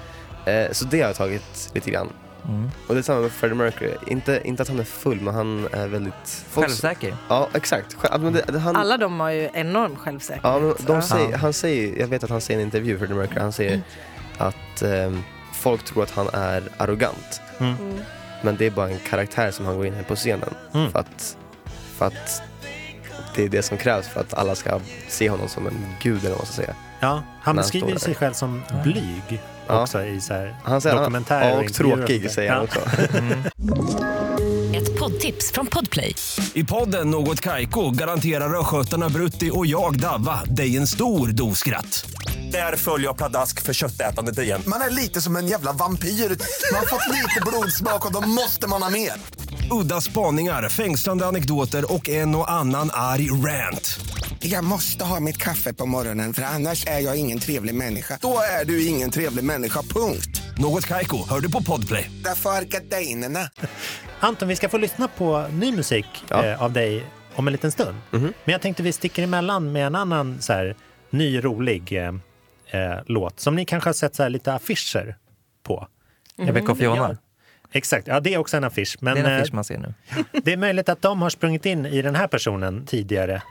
[0.44, 2.09] Eh, så det har jag tagit lite grann.
[2.49, 2.71] Mm.
[2.87, 3.95] Och det är samma med Freddie Mercury.
[4.07, 6.45] Inte, inte att han är full, men han är väldigt...
[6.51, 7.17] folk- Självsäker.
[7.29, 7.95] Ja, exakt.
[7.95, 10.45] Själv, men det, det, han, Alla de har ju enorm självsäkerhet.
[10.45, 11.37] Ja, men de säger, Ja.
[11.37, 13.81] han säger, jag vet att han säger i en intervju The Mercury, han säger
[14.39, 15.23] att ehm,
[15.55, 17.41] folk tror att han är arrogant.
[17.59, 17.75] Mm.
[17.81, 17.99] Mm.
[18.43, 20.55] Men det är bara en karaktär som han går in i på scenen.
[20.75, 20.91] Mm.
[20.93, 21.37] För, att,
[21.97, 22.43] för att
[23.35, 26.31] det är det som krävs för att alla ska se honom som en gud eller
[26.31, 26.75] vad man ska säga.
[27.01, 29.83] Ja, han han beskriver sig själv som blyg Ja.
[29.83, 32.81] också i så här Han säger dokumentärer ja, och intervjuer tråkig säger han Ja.
[32.81, 32.81] också.
[33.19, 33.43] Mm.
[34.75, 36.15] Ett poddtips från Podplay.
[36.55, 42.07] I podden Något Kaiko garanterar östgötarna Brutti och jag, Davva, dig en stor dos skratt.
[42.53, 44.63] Där följer jag pladask för köttätandet igen.
[44.67, 46.09] Man är lite som en jävla vampyr.
[46.09, 49.13] Man har fått lite blodsmak och då måste man ha mer.
[49.71, 54.01] Udda spaningar, fängslande anekdoter och en och annan arg rant.
[54.49, 58.19] Jag måste ha mitt kaffe på morgonen för annars är jag ingen trevlig människa.
[58.23, 60.43] Då är du ingen trevlig människa, punkt.
[60.59, 62.11] Något Kaiko, hör du på Podplay.
[62.25, 63.51] Därför är gardinerna.
[64.21, 66.45] Anton, vi ska få lyssna på ny musik Ja.
[66.45, 67.05] eh, av dig
[67.35, 67.97] om en liten stund.
[68.11, 68.33] Mhm.
[68.45, 70.77] Men jag tänkte vi sticker emellan med en annan så här,
[71.11, 72.09] ny rolig eh,
[72.83, 75.17] eh, låt som ni kanske har sett så här, lite affischer
[75.63, 75.89] på.
[76.39, 77.17] Rebecca och Fiona.
[77.73, 78.97] Exakt, ja det är också en affisch.
[79.01, 79.95] Men det är en eh, affisch man ser nu.
[80.45, 83.43] det är möjligt att de har sprungit in i den här personen tidigare.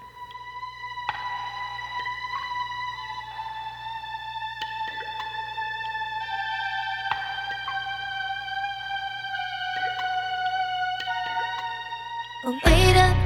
[12.48, 13.18] Oh, wait up,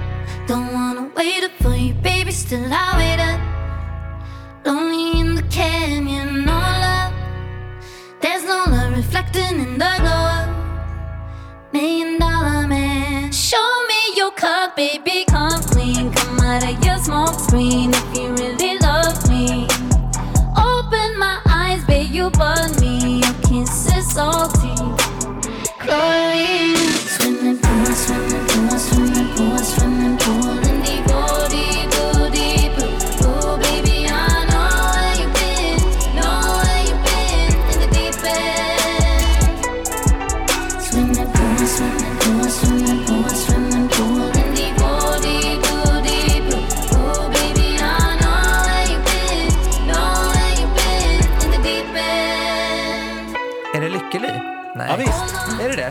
[0.47, 2.31] don't wanna wait up for you, baby.
[2.31, 4.65] Still, I wait up.
[4.65, 7.13] Lonely in the canyon, no love.
[8.21, 10.45] There's no love reflecting in the glow.
[11.73, 15.25] Million dollar man, show me your cup, baby.
[15.27, 19.67] Come clean, come out of your smoke screen if you really love me.
[20.55, 23.19] Open my eyes, babe, you bug me.
[23.19, 23.99] Your kiss is.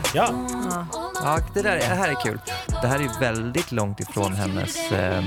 [0.01, 0.33] Det Ja.
[0.71, 0.85] Ja,
[1.23, 2.39] Ja, det, där, det här är kul.
[2.81, 5.23] Det här är väldigt långt ifrån hennes eh,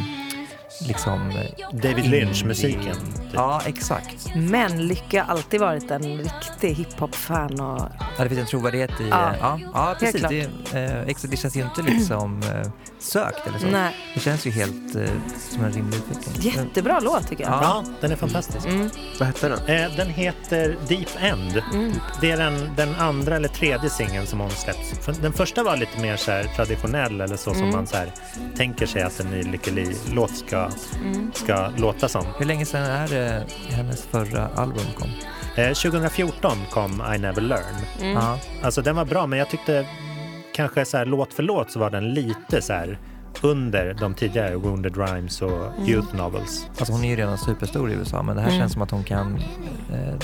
[0.81, 1.33] liksom...
[1.73, 2.95] David Lynch-musiken.
[2.95, 3.31] Typ.
[3.35, 4.35] Ja, exakt.
[4.35, 7.61] Men Lycke har alltid varit en riktig hiphop-fan.
[7.61, 7.89] Och...
[8.19, 9.09] Ja, det finns en trovärdighet i...
[9.09, 10.23] Ja, eh, ja, ja precis.
[10.29, 10.41] Det,
[10.79, 13.67] eh, exakt, det känns ju inte liksom eh, sökt eller så.
[13.67, 13.97] Nej.
[14.15, 15.05] Det känns ju helt eh,
[15.51, 16.53] som en rimlig utveckling.
[16.53, 17.53] Jättebra låt tycker jag.
[17.53, 18.67] Ja, den är fantastisk.
[18.67, 18.91] Mm.
[19.19, 19.59] Vad hette den?
[19.83, 21.63] Eh, Den heter Deep End.
[21.73, 21.93] Mm.
[22.21, 25.23] Det är den, den andra eller tredje singeln som hon släppt.
[25.23, 27.75] Den första var lite mer så här traditionell eller så som Mm.
[27.75, 28.13] man så här
[28.57, 30.62] tänker sig att en ny Lykke Li-låt ska,
[31.05, 31.31] Mm.
[31.35, 32.25] ska låta som.
[32.39, 35.09] Hur länge sedan är det hennes förra album kom?
[35.57, 37.63] Eh, 2014 kom I Never Learn.
[38.01, 38.13] Mm.
[38.13, 38.39] Ja.
[38.63, 39.87] Alltså den var bra men jag tyckte
[40.55, 42.99] kanske så här låt för låt så var den lite så här
[43.43, 45.89] under de tidigare Wounded Rhymes och Mm.
[45.89, 46.67] Youth Novels.
[46.79, 48.61] Alltså hon är ju redan superstor i USA men det här Mm.
[48.61, 49.37] känns som att hon kan
[49.93, 50.15] eh,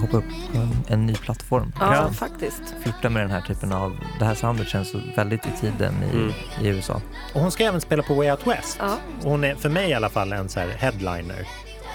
[0.00, 1.72] hoppa upp på en, ny plattform.
[1.80, 2.12] Ja, Ja.
[2.12, 2.62] faktiskt.
[2.82, 3.96] Flirta med den här typen av...
[4.18, 6.32] Det här soundet känns så väldigt i tiden i, Mm.
[6.60, 7.00] i USA.
[7.34, 8.76] Och hon ska även spela på Way Out West.
[8.80, 8.96] Ja.
[9.22, 11.48] Och Hon är för mig i alla fall en så här headliner.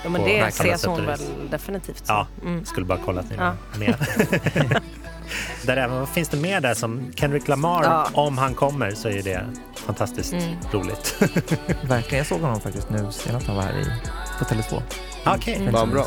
[0.03, 1.19] Ja, men det ses hon väl
[1.51, 2.13] definitivt så.
[2.13, 2.65] Ja, Mm.
[2.65, 3.53] skulle bara kolla att ni Ja.
[3.79, 3.95] med.
[5.65, 8.07] där även, vad finns det mer där som Kendrick Lamar, Ja.
[8.13, 9.41] om han kommer så är det
[9.75, 10.55] fantastiskt Mm.
[10.71, 11.15] roligt.
[11.83, 12.17] Verkligen.
[12.17, 13.85] Jag såg honom faktiskt nu senast han var här i,
[14.39, 14.81] på Tele2.
[15.25, 15.55] Okej.
[15.55, 15.73] Mm.
[15.73, 16.05] Var bra?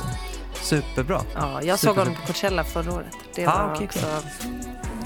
[0.62, 1.20] Superbra.
[1.34, 3.06] Ja, jag såg honom på Coachella förra året.
[3.34, 4.06] Det Ah, var okej, också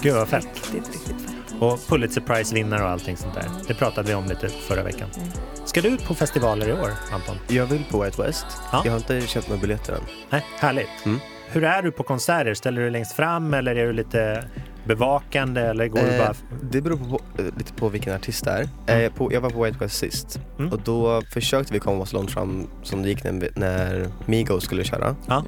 [0.03, 0.45] Gud vad fett.
[0.55, 1.33] riktigt, riktigt fett.
[1.61, 3.45] Och Pulitzer Prize-vinnare och allting sånt där.
[3.69, 5.09] Det pratade vi om lite förra veckan.
[5.17, 5.29] Mm.
[5.65, 7.37] Ska du ut på festivaler i år, Anton?
[7.49, 8.47] Jag vill på White West.
[8.73, 8.83] Ja.
[8.85, 10.01] Jag har inte köpt några biljetter än.
[10.31, 10.89] Nej, härligt.
[11.05, 11.19] Mm.
[11.49, 12.55] Hur är du på konserter?
[12.55, 14.45] Ställer du längst fram eller är du lite
[14.87, 16.35] bevakande eller går du Eh, bara...
[16.63, 19.05] det beror på, eh, lite på vilken artist det är.
[19.05, 20.73] Eh, på, jag var på White West sist Mm.
[20.73, 24.85] och då försökte vi komma så långt fram som det gick när, när Migos skulle
[24.85, 25.17] köra.
[25.31, 25.45] Mm.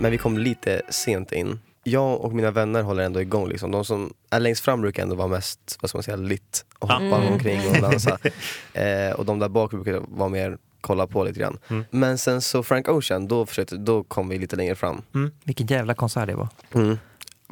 [0.00, 1.60] Men vi kom lite sent in.
[1.86, 3.48] Jag och mina vänner håller ändå igång.
[3.48, 3.70] Liksom.
[3.70, 6.88] De som är längst fram brukar ändå vara mest vad ska man säga, lit och
[6.88, 7.32] hoppa Mm.
[7.32, 8.18] omkring och dansa.
[8.72, 11.58] eh, och de där bak brukar vara mer kolla på lite grann.
[11.70, 11.84] Mm.
[11.90, 15.02] Men sen så Frank Ocean, då, försökte, då kom vi lite längre fram.
[15.44, 16.48] Vilken jävla konsert det var.
[16.74, 16.98] Mm.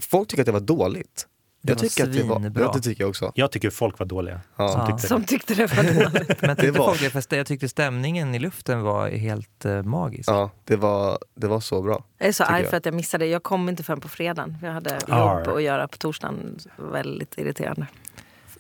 [0.01, 1.27] Folk tycker att det var dåligt.
[1.65, 2.63] Det jag var tycker att det var, svinbra.
[2.63, 3.33] ja, det tycker jag också.
[3.35, 4.41] Jag tycker folk var dåliga.
[4.57, 4.69] Ja.
[4.69, 4.87] Som Ja.
[4.87, 6.43] tyckte Som tyckte det var dåligt.
[6.43, 7.11] Men tyckte var- folk det?
[7.29, 10.29] För jag tyckte stämningen i luften var helt eh, magisk.
[10.29, 12.05] Ja, det var, det var så bra.
[12.19, 12.71] Jag är så arg jag.
[12.71, 13.27] för att jag missade.
[13.27, 14.57] Jag kom inte förrän på fredagen.
[14.63, 15.39] Jag hade Arr.
[15.45, 16.59] jobb att göra på torsdagen.
[16.77, 17.87] Väldigt irriterande.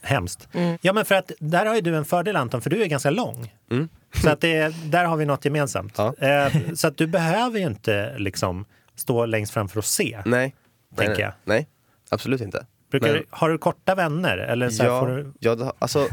[0.03, 0.49] Hemskt.
[0.53, 0.79] Mm.
[0.83, 3.11] Ja, men för att där har ju du en fördel Anton, för du är ganska
[3.11, 3.55] lång.
[3.71, 3.89] Mm.
[4.23, 5.95] Så att det, där har vi något gemensamt.
[5.99, 6.15] Ja.
[6.19, 8.65] Eh, så att du behöver ju inte liksom
[8.97, 10.23] stå längst fram för att se.
[10.25, 10.55] Nej.
[10.97, 11.33] Tänker nej, jag.
[11.45, 11.69] Nej,
[12.11, 12.67] absolut inte.
[12.91, 14.39] Brukar, Men- du- Har du korta vänner?
[14.39, 15.33] Eller så här, ja, får du...
[15.39, 16.09] ja, det, alltså,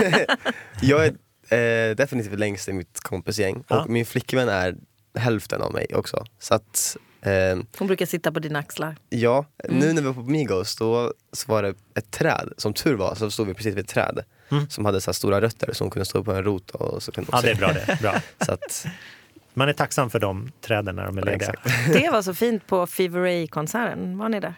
[0.82, 1.06] jag
[1.50, 3.80] är eh, definitivt längst i mitt kompisgäng Ja.
[3.82, 4.74] och min flickvän är
[5.18, 6.24] hälften av mig också.
[6.38, 8.96] Så att, eh, Hon brukar sitta på dina axlar.
[9.08, 9.78] ja, Mm.
[9.78, 13.14] nu när vi var på Migos då så var det ett träd, som tur var
[13.14, 14.68] så stod vi precis vid ett träd Mm.
[14.70, 17.30] som hade så här stora rötter som kunde stå på en rot och så kunde
[17.32, 17.46] Ja, se.
[17.46, 17.98] det är bra det.
[18.00, 18.14] Bra.
[18.46, 18.86] Så att,
[19.54, 21.52] Man är tacksam för de träden när de är lediga.
[21.92, 24.18] Det var så fint på Fever Ray-konserten.
[24.18, 24.54] Var ni där?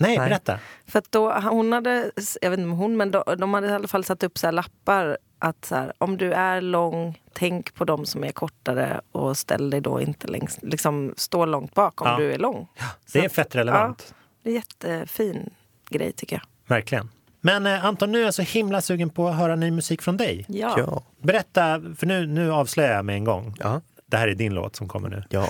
[0.00, 0.28] Nej, Nej.
[0.28, 0.58] berätta.
[0.86, 3.72] För att då, hon hade, jag vet inte om hon, men de, de hade i
[3.72, 7.74] alla fall satt upp så här lappar att så här, om du är lång, tänk
[7.74, 12.02] på de som är kortare och ställ dig då inte längst, liksom stå långt bak
[12.02, 12.16] om Ja.
[12.18, 12.68] du är lång.
[13.12, 14.14] Det är att- fett relevant.
[14.42, 15.50] Det är jättefin
[15.90, 16.42] grej tycker jag.
[16.76, 17.10] Verkligen.
[17.40, 20.16] Men eh, Anton, nu är jag så himla sugen på att höra ny musik från
[20.16, 20.44] dig.
[20.48, 20.74] Ja.
[20.78, 21.02] Ja.
[21.22, 23.54] Berätta, för nu, nu avslöjar jag med en gång.
[23.58, 23.80] Ja.
[24.10, 25.24] Det här är din låt som kommer nu.
[25.30, 25.48] ja.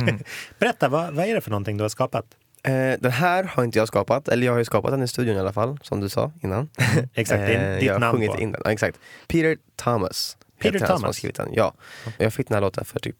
[0.58, 2.24] Berätta, vad, vad är det för någonting du har skapat?
[2.62, 5.36] Eh, den här har inte jag skapat, eller jag har ju skapat den i studion
[5.36, 6.68] i alla fall, som du sa innan.
[7.14, 8.40] Exakt, det är Eh, ditt jag har namn sjungit på.
[8.40, 8.60] in den.
[8.64, 8.98] Ja, exakt.
[9.28, 10.36] Peter Thomas.
[10.60, 11.16] Peter han som har Thomas.
[11.16, 11.48] skrivit den.
[11.52, 11.74] Ja.
[12.18, 13.16] Jag fick den här låten för typ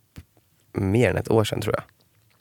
[0.72, 1.82] mer än ett år sedan tror jag.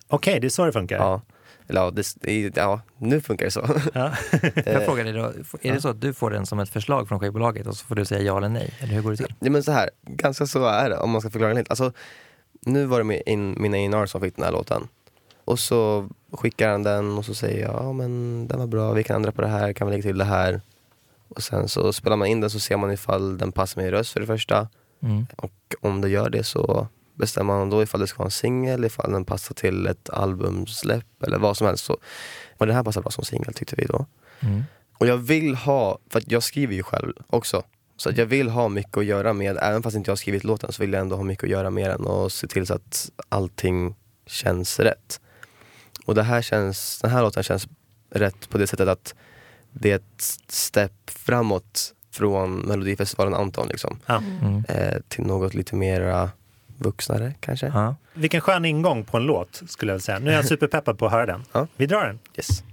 [0.08, 0.98] Okej, det är så det funkar?
[0.98, 1.22] Ja.
[1.68, 3.70] Eller ja, det, ja, nu funkar det så.
[3.94, 4.12] Ja.
[4.56, 5.24] Jag Eh, fråga dig då,
[5.62, 7.96] är det så att du får den som ett förslag från skivbolaget och så får
[7.96, 8.74] du säga ja eller nej?
[8.80, 9.34] Eller hur går det till?
[9.40, 11.70] Ja, men så här, ganska så är det om man ska förklara det lite.
[11.72, 11.94] Alltså,
[12.66, 14.88] nu var det min, in, min A&R som fick den här låten.
[15.46, 19.04] Och så skickar han den och så säger jag, ja men den var bra, vi
[19.04, 20.62] kan ändra på det här, kan vi lägga till det här.
[21.28, 24.14] Och sen så spelar man in den så ser man ifall den passar min röst
[24.14, 24.68] för det första.
[25.02, 25.28] Mm.
[25.36, 28.86] Och om det gör det så bestämmer man då ifall det ska vara en singel,
[28.86, 31.86] ifall den passar till ett albumsläpp eller vad som helst.
[31.86, 31.98] Så,
[32.58, 34.06] och den här passar bra som singel tyckte vi då.
[34.40, 34.64] Mm.
[34.98, 37.64] Och jag vill ha, för jag skriver ju själv också.
[38.00, 40.44] Så att jag vill ha mycket att göra med, även fast inte jag har skrivit
[40.44, 42.74] låten så vill jag ändå ha mycket att göra med den och se till så
[42.74, 45.22] att allting känns rätt.
[46.06, 47.68] Och det här känns, den här låten känns
[48.12, 49.16] rätt på det sättet att
[49.72, 54.00] det är ett steg framåt från Melodifestivalen Anton liksom.
[54.06, 54.24] Ja.
[54.42, 54.64] Mm.
[54.70, 56.30] Eh, till något lite mera
[56.78, 57.68] vuxnare kanske.
[57.68, 57.96] Ja.
[58.14, 60.20] Vilken skön ingång på en låt skulle jag vilja säga.
[60.20, 61.44] Nu är jag superpeppad på att höra den.
[61.52, 61.68] Ja.
[61.76, 62.20] Vi drar den.
[62.36, 62.64] Yes.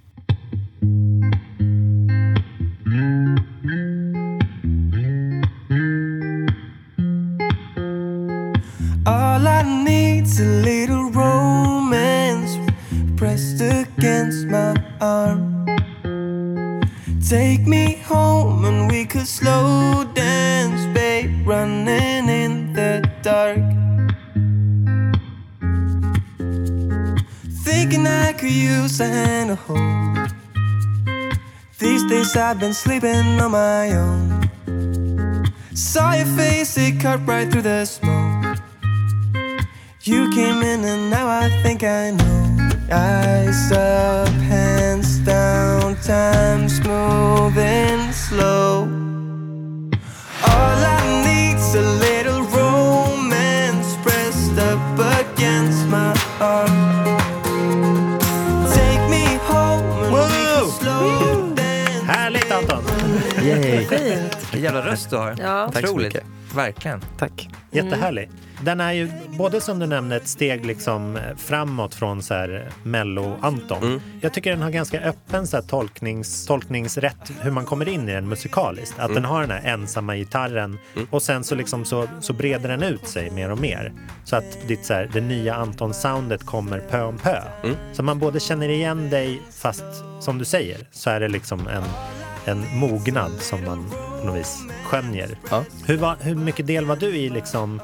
[17.28, 23.58] Take me home and we could slow dance, babe, running in the dark.
[27.64, 30.30] Thinking I could use a hand to hold.
[31.80, 34.48] These days I've been sleeping on my own.
[35.74, 38.58] Saw your face, it cut right through the smoke.
[40.02, 42.68] You came in and now I think I know.
[42.88, 44.85] Eyes up, hands
[46.06, 48.88] time's moving slow.
[50.42, 58.18] All I need's a little romance pressed up against my arm.
[58.72, 62.04] Take me home and we can slow dance.
[62.06, 62.84] Härligt Anton!
[63.42, 63.86] Yay.
[63.86, 64.36] Fint.
[64.52, 65.34] Vilken jävla röst du har.
[65.38, 65.70] Ja.
[65.72, 66.14] Tack så Otroligt.
[66.14, 66.28] mycket.
[66.54, 67.00] Verkligen.
[67.18, 67.48] Tack.
[67.70, 68.30] Jättehärlig.
[68.60, 73.82] Den är ju både som du nämnde ett steg liksom framåt från så här mello-Anton.
[73.82, 74.00] Mm.
[74.20, 78.12] Jag tycker den har ganska öppen så här tolknings, tolkningsrätt hur man kommer in i
[78.12, 78.98] den musikaliskt.
[78.98, 80.78] Att den har den här ensamma gitarren
[81.10, 83.92] och sen så, liksom så, så breder den ut sig mer och mer.
[84.24, 87.42] Så att ditt, så här, det nya Anton-soundet kommer pö om pö.
[87.92, 89.84] Så man både känner igen dig fast
[90.20, 91.84] som du säger så är det liksom en,
[92.44, 93.90] en mognad som man
[94.20, 95.38] på något vis skönjer.
[95.50, 95.64] Ja.
[95.86, 97.80] Hur, var, hur mycket del var du i liksom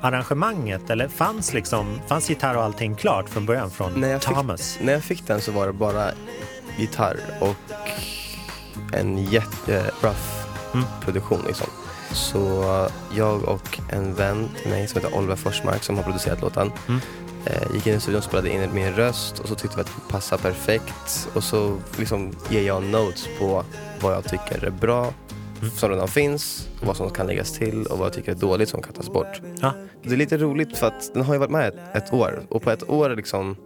[0.00, 0.90] arrangemanget?
[0.90, 4.72] Eller fanns, liksom, fanns gitarr och allting klart från början från När Thomas?
[4.76, 6.10] fick, när jag fick den så var det bara
[6.78, 7.56] gitarr och
[8.92, 10.16] en jätterough
[10.74, 10.86] Mm.
[11.00, 11.66] produktion liksom.
[12.12, 12.64] Så
[13.14, 17.00] jag och en vän till mig som heter Oliver Forsmark som har producerat låten Mm.
[17.44, 19.86] eh, gick in i studion och spelade in min röst och så tyckte vi att
[19.86, 23.64] det passade perfekt och så liksom ger jag notes på
[24.00, 25.12] vad jag tycker är bra.
[25.76, 28.82] Som redan finns vad som kan läggas till och vad jag tycker är dåligt som
[28.82, 29.40] kan tas bort.
[29.60, 29.72] Ja.
[30.02, 32.62] Det är lite roligt för att den har ju varit med ett, ett år och
[32.62, 33.56] på ett år liksom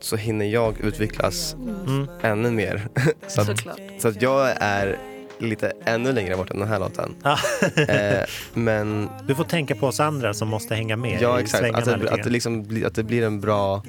[0.00, 2.06] så hinner jag utvecklas Mm.
[2.22, 2.88] ännu mer.
[3.26, 3.66] så, att,
[3.98, 4.98] så att jag är
[5.38, 7.14] lite ännu längre bort än den här låten.
[7.88, 8.24] Eh,
[8.54, 11.60] men Du får tänka på oss andra som måste hänga med ja, i exakt.
[11.60, 13.82] svängarna Att det, att, det liksom, att det blir en bra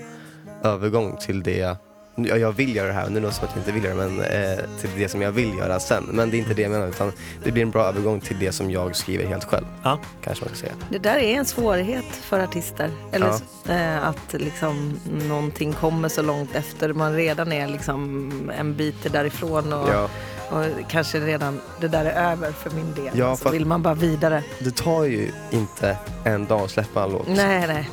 [0.64, 1.78] övergång till det
[2.26, 3.96] Ja, jag vill göra det här, nu låter det som att jag inte vill göra
[3.96, 6.04] det, men eh, till det som jag vill göra sen.
[6.12, 7.12] Men det är inte det jag menar, utan
[7.44, 9.66] det blir en bra övergång till det som jag skriver helt själv.
[9.84, 10.00] Ja.
[10.24, 10.74] Kanske man ska säga.
[10.90, 12.90] Det där är en svårighet för artister.
[13.12, 13.28] Eller
[13.70, 19.74] eh, att liksom någonting kommer så långt efter man redan är liksom en bit därifrån
[19.74, 20.10] och, Ja,
[20.50, 23.10] och kanske redan det där är över för min del.
[23.14, 24.44] Ja, så vill man bara vidare.
[24.60, 27.28] det tar ju inte en dag att släppa en låt.
[27.28, 27.90] Nej, nej.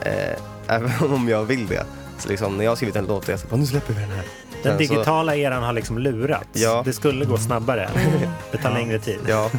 [0.00, 1.86] Eh, även om jag vill det.
[2.18, 4.24] Så liksom, när jag har skrivit en låt jag säger nu släpper vi den här.
[4.62, 6.48] Den Sen så- digitala eran har liksom lurats.
[6.52, 6.82] Ja.
[6.84, 7.90] Det skulle gå snabbare.
[8.52, 9.18] Det tar längre tid.
[9.28, 9.50] Ja,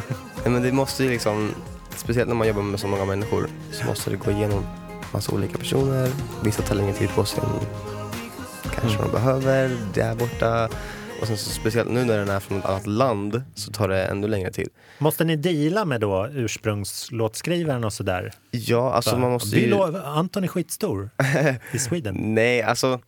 [0.44, 1.54] men det måste ju liksom,
[1.96, 4.64] speciellt när man jobbar med så många människor, så måste det gå igenom
[5.12, 6.10] massa olika personer.
[6.42, 7.50] Vissa tar längre tid på sig än
[8.80, 9.10] kanske Mm.
[9.10, 10.68] de behöver, det är borta.
[11.20, 14.04] Och sen så speciellt nu när den är från ett annat land så tar det
[14.06, 14.68] ännu längre tid.
[14.98, 18.32] Måste ni deala med då ursprungslåtskrivaren och sådär?
[18.50, 19.70] Ja, alltså Bara, man måste vi ju...
[19.70, 21.10] lo- Anton är skitstor
[21.72, 22.14] i Sweden.
[22.34, 23.00] Nej, alltså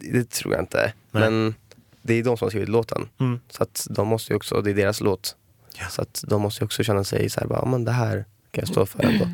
[0.00, 0.92] det tror jag inte.
[1.10, 1.22] Nej.
[1.30, 1.54] Men
[2.02, 3.08] det är de som har skrivit låten.
[3.20, 3.40] Mm.
[3.50, 5.36] Så att de måste ju också, det är deras låt.
[5.78, 5.86] Ja.
[5.88, 8.16] Så att de måste ju också känna sig så här, bara, men det här
[8.50, 9.28] kan jag stå för ändå.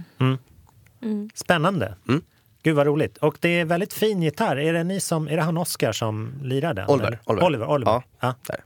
[1.34, 1.94] Spännande.
[2.08, 2.22] Mm.
[2.62, 3.16] Gud vad roligt.
[3.18, 4.56] Och det är väldigt fin gitarr.
[4.56, 6.88] Är det, ni som, är det han Oskar som lirar den?
[6.88, 7.20] Oliver, eller?
[7.26, 7.46] Oliver.
[7.46, 7.92] Oliver, Oliver.
[7.92, 8.34] Ja, Ja.
[8.46, 8.60] där.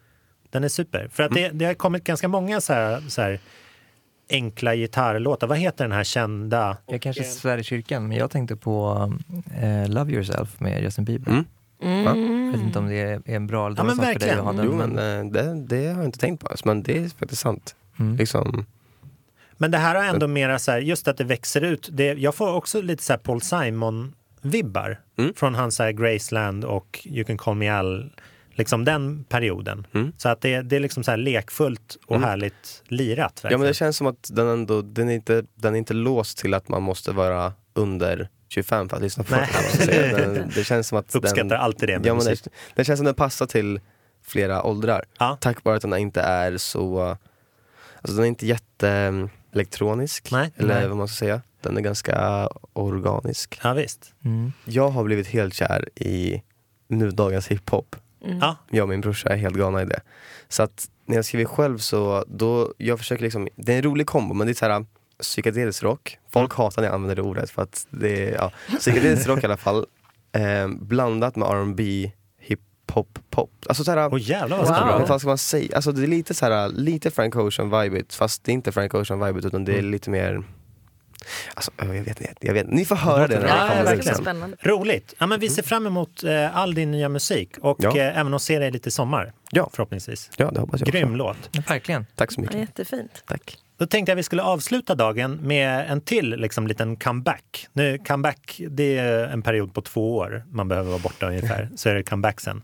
[0.51, 1.09] Den är super.
[1.13, 3.39] För att det, det har kommit ganska många så här, så här
[4.31, 5.47] enkla gitarrlåtar.
[5.47, 6.77] Vad heter den här kända?
[6.87, 9.13] Jag kanske svär i kyrkan, men jag tänkte på
[9.61, 11.31] eh, Love Yourself med Justin Bieber.
[11.31, 11.45] Mm.
[12.05, 14.37] Jag vet inte om det är en bra eller Ja, men dålig sak för dig
[14.37, 14.39] verkligen.
[14.39, 14.65] att ha den.
[14.67, 17.77] Jo men eh, det, det har jag inte tänkt på men det är faktiskt sant.
[17.99, 18.17] Mm.
[18.17, 18.67] Liksom,
[19.57, 21.89] Men det här har ändå mera så här, just att det växer ut.
[21.93, 25.35] Det, jag får också lite så här Paul Simon-vibbar Mm.
[25.35, 28.13] från hans så här Graceland och You can call me Al.
[28.57, 29.87] Liksom den perioden.
[29.95, 30.13] Mm.
[30.17, 32.29] Så att det, det är liksom så här lekfullt och Mm.
[32.29, 33.19] härligt lirat.
[33.19, 33.61] ja Verkligen.
[33.61, 36.55] men det känns som att den ändå, den är, inte, den är inte låst till
[36.55, 39.49] att man måste vara under 25 för att lyssna på Nej.
[40.13, 40.51] den.
[40.55, 43.07] det känns som att Uppskattar den, alltid det med ja, men det, det känns som
[43.07, 43.81] att den passar till
[44.25, 45.05] flera åldrar.
[45.19, 45.39] Ja.
[45.41, 47.01] Tack vare att den inte är så,
[48.01, 50.53] alltså den är inte jätte elektronisk, Nej.
[50.57, 50.89] eller Nej.
[50.89, 51.43] vad man ska säga.
[51.61, 53.61] Den är ganska organisk.
[53.63, 54.15] Ja, visst.
[54.25, 54.53] Mm.
[54.65, 56.43] Jag har blivit helt kär i
[56.89, 57.97] nudagens hiphop.
[58.41, 58.57] Ja.
[58.71, 60.01] Jag och min brorsa är helt galna i det.
[60.49, 64.07] Så att när jag skriver själv så, då, jag försöker liksom, det är en rolig
[64.07, 64.87] kombo men det är så här
[65.21, 66.19] psykedelisk rock.
[66.33, 69.47] Folk hatar när jag använder det ordet för att det är, ja, psykedelisk rock i
[69.47, 69.87] alla fall.
[70.33, 72.11] Eh, blandat med R&B
[72.89, 73.51] hiphop, pop.
[73.69, 74.75] Alltså så här, Åh jävlar vad Wow.
[74.77, 75.07] spännande.
[75.07, 75.77] vad ska man säga?
[75.77, 78.95] Alltså det är lite så här, lite Frank Ocean vibet fast det är inte Frank
[78.95, 80.43] Ocean vibet utan det är lite mer
[81.55, 82.35] Alltså, jag vet inte.
[82.41, 82.67] Jag vet.
[82.67, 84.15] Ni får höra det när Ja, det kommer sen.
[84.15, 84.57] Spännande.
[84.61, 85.15] Roligt!
[85.19, 87.97] Ja, men vi ser fram emot eh, all din nya musik och Ja.
[87.97, 89.33] eh, även att se dig lite i sommar.
[89.51, 89.71] Ja.
[89.73, 90.31] Förhoppningsvis.
[90.37, 91.17] Ja, det hoppas jag Grym också.
[91.17, 91.69] låt.
[91.69, 92.07] Verkligen.
[92.15, 92.61] Tack så Ja, mycket.
[92.61, 93.25] jättefint.
[93.27, 93.59] Tack.
[93.79, 97.67] Då tänkte jag vi skulle avsluta dagen med en till liksom, liten comeback.
[97.73, 101.89] Nu, comeback, det är en period på två år man behöver vara borta ungefär, så
[101.89, 102.63] är det comeback sen.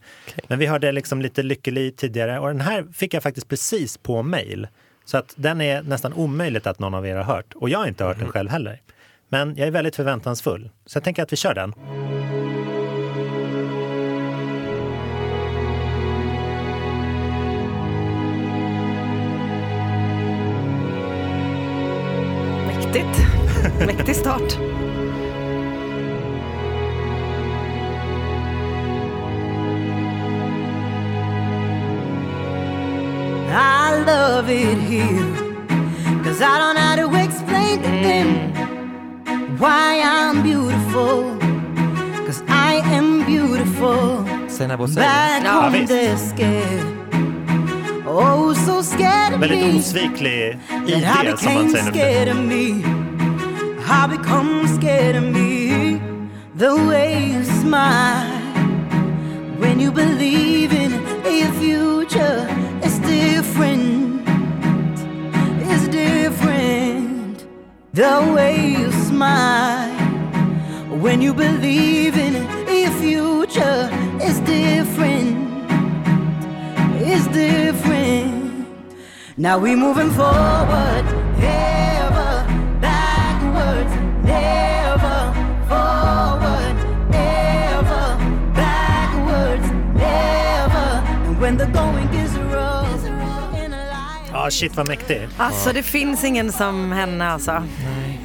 [0.48, 4.22] Men vi hörde liksom lite Lykkeli tidigare och den här fick jag faktiskt precis på
[4.22, 4.68] mail.
[5.04, 7.54] Så att den är nästan omöjligt att någon av er har hört.
[7.54, 8.80] Och jag har inte hört den själv heller.
[9.28, 10.70] Men jag är väldigt förväntansfull.
[10.86, 11.74] Så jag tänker att vi kör den.
[22.92, 23.18] Mäktigt.
[23.86, 24.58] Mäktig start.
[33.52, 35.34] I love it here.
[36.22, 38.28] Cause I don't know how to explain to them
[39.58, 41.36] why I'm beautiful.
[42.26, 44.24] Cause I am beautiful.
[44.48, 44.94] Sena Bosse.
[44.96, 45.88] Back Ja, home visst.
[45.88, 46.99] they're scared.
[48.12, 49.78] Oh, so scared of Väldigt me.
[49.78, 52.40] osviklig That I ID som man säger nu för scared tiden.
[79.40, 81.04] Now we moving forward,
[81.40, 82.44] ever
[82.80, 85.32] backwards, never
[85.68, 86.76] forward,
[87.14, 88.06] ever
[88.54, 91.02] backwards, never.
[91.26, 93.06] And when the going is rough,
[93.64, 94.30] in life.
[94.32, 95.28] Ja, shit vad mäktig.
[95.36, 97.62] Alltså det finns ingen som henne alltså.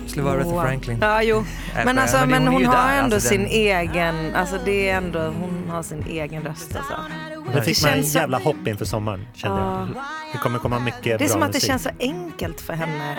[0.07, 0.97] Skulle vara Aretha Franklin.
[1.01, 1.45] Ja, jo.
[1.75, 4.97] Nej, Men, alltså, men hon hon har ändå alltså, sin den- egen, alltså det är
[4.97, 6.93] ändå, hon har sin egen röst alltså.
[7.55, 9.87] Det fick man en känns så- jävla hopp inför sommaren, kände jag.
[10.31, 11.67] Det kommer komma mycket Det är bra som att det musik.
[11.69, 13.15] känns så enkelt för henne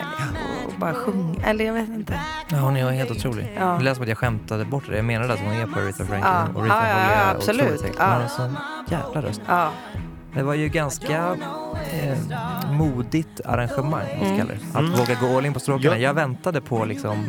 [0.69, 1.45] att bara sjunga.
[1.47, 2.21] Eller jag vet inte.
[2.51, 3.53] Ja, hon är helt otrolig.
[3.59, 3.65] Ja.
[3.79, 4.97] Det lät som att jag skämtade bort det.
[4.97, 6.21] Jag menade att hon är på Aretha Franklin.
[6.23, 6.47] Ja.
[6.55, 7.83] Och Aretha Ja, ja, ja, absolut.
[7.99, 8.05] Ja.
[8.05, 8.57] Hon har en
[8.91, 9.41] jävla röst.
[9.49, 9.71] Ja.
[10.35, 11.37] Det var ju ganska
[11.93, 12.19] eh,
[12.73, 14.39] modigt arrangemang, Mm.
[14.39, 14.59] kalla det.
[14.79, 14.93] Att Mm.
[14.93, 15.97] våga gå all in på stråkarna.
[15.97, 16.03] Ja.
[16.03, 17.25] Jag väntade på liksom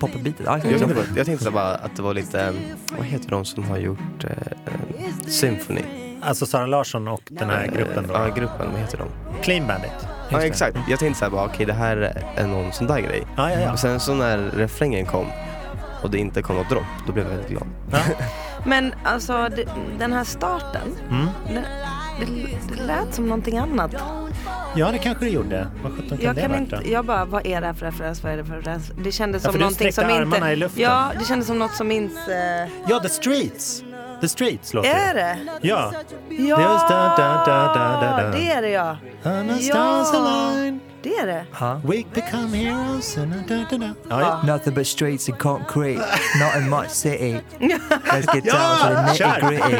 [0.00, 0.34] popbeatet.
[0.44, 2.52] Ja, Jag tänkte, bara- jag tänkte bara att det var lite,
[2.96, 5.80] vad heter de som har gjort eh, eh, Symphony?
[6.22, 8.14] Alltså Sara Larsson och den här gruppen då.
[8.14, 9.08] Ja, gruppen, vad heter de?
[9.42, 9.90] Clean Bandit.
[10.30, 10.76] Ja, exakt.
[10.88, 13.22] Jag tänkte så här bara, okej det här är någon sån där grej.
[13.36, 13.72] Ja, ja, ja.
[13.72, 15.26] Och sen så när refrängen kom
[16.02, 17.66] och det inte kom något dropp, då blev jag väldigt glad.
[18.66, 19.64] Men alltså det,
[19.98, 21.26] den här starten, Mm.
[21.48, 21.64] det,
[22.26, 23.94] det, det lät som någonting annat.
[24.76, 25.66] Ja, det kanske det gjorde.
[25.82, 26.92] Vad sjutton kan Jag det kan ha inte, varit då?
[26.92, 28.22] jag bara, vad är det här för referens?
[28.22, 28.92] Vad är det för referens?
[29.04, 30.36] Det kändes Ja, som för du någonting som sträckte inte...
[30.36, 30.82] armarna i luften.
[30.82, 32.68] Ja, det kändes som något som inte...
[32.88, 33.82] Ja, The Streets!
[34.20, 35.38] The Streets låter Är det?
[35.60, 35.92] Ja.
[36.28, 37.44] Ja, Det är da, da,
[38.16, 38.96] da, det är det ja.
[39.24, 40.80] Align.
[41.02, 41.44] Det är det.
[41.60, 41.80] Ja.
[41.84, 43.18] We become heroes.
[43.18, 43.94] and da, da, da.
[44.08, 44.52] Ja, ja.
[44.52, 45.98] Nothing but streets and concrete,
[46.40, 47.40] not in much city.
[47.58, 49.76] Let's get down Ja, to the nitty gritty.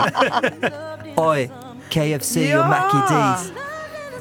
[1.16, 1.50] Oj,
[1.90, 2.60] KFC Ja.
[2.60, 3.50] och Mackie D's.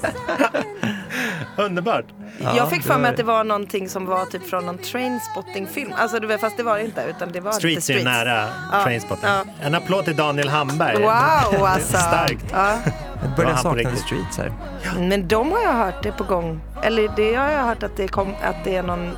[1.55, 2.05] Underbart.
[2.39, 5.93] jag fick för mig att det var någonting som var typ från någon trainspotting-film.
[5.97, 7.03] Alltså, fast det var det inte.
[7.09, 8.03] Utan det var lite Streets är streets.
[8.05, 9.29] nära Ja, Trainspotting.
[9.29, 9.43] ja.
[9.61, 11.01] En applåd till Daniel Hamberg.
[11.01, 11.09] Wow,
[11.65, 11.97] alltså.
[11.97, 12.45] Starkt.
[12.51, 12.73] Ja.
[13.21, 13.95] Jag börjar sakna.
[13.95, 14.51] Streets här.
[14.99, 16.59] Men de har jag hört det på gång.
[16.83, 19.17] Eller det har jag hört att det, kom, att det är någon...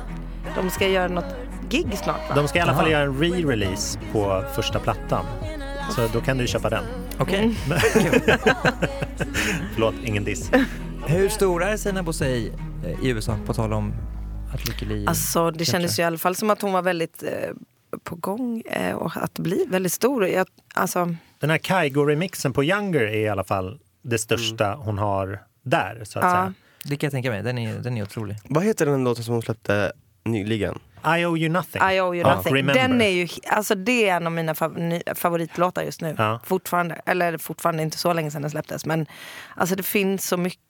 [0.56, 1.34] De ska göra något
[1.68, 2.34] gig snart va?
[2.34, 2.90] De ska i alla fall Aha.
[2.92, 5.24] göra en re-release på första plattan.
[5.90, 6.84] Så då kan du köpa den.
[7.20, 7.56] Okej.
[9.74, 10.50] Förlåt, ingen diss.
[11.06, 12.52] Hur stor är Sina Bosei
[12.84, 13.92] eh, i USA, på tal om
[14.54, 15.06] att Lykkeli...
[15.06, 17.28] Alltså det kändes ju i alla fall som att hon var väldigt eh,
[18.04, 20.26] på gång eh, och att bli väldigt stor.
[20.26, 25.42] Jag, alltså, Den här Kygo-remixen på Younger är i alla fall det största hon har
[25.62, 26.30] där, så att Ja.
[26.30, 26.54] säga.
[26.84, 28.36] Det kan jag tänka mig, den är, den är otrolig.
[28.44, 29.92] Vad heter den låten som hon släppte
[30.24, 30.78] nyligen?
[31.04, 31.82] I owe you nothing.
[31.82, 32.54] I owe you Ja, nothing.
[32.54, 32.74] Remember.
[32.88, 34.54] Den är ju, alltså det är en av mina
[35.14, 36.14] favoritlåtar just nu.
[36.18, 36.40] Ja.
[36.44, 37.00] Fortfarande.
[37.06, 38.86] Eller fortfarande inte så länge sedan den släpptes.
[38.86, 39.06] Men
[39.56, 40.60] alltså det finns så mycket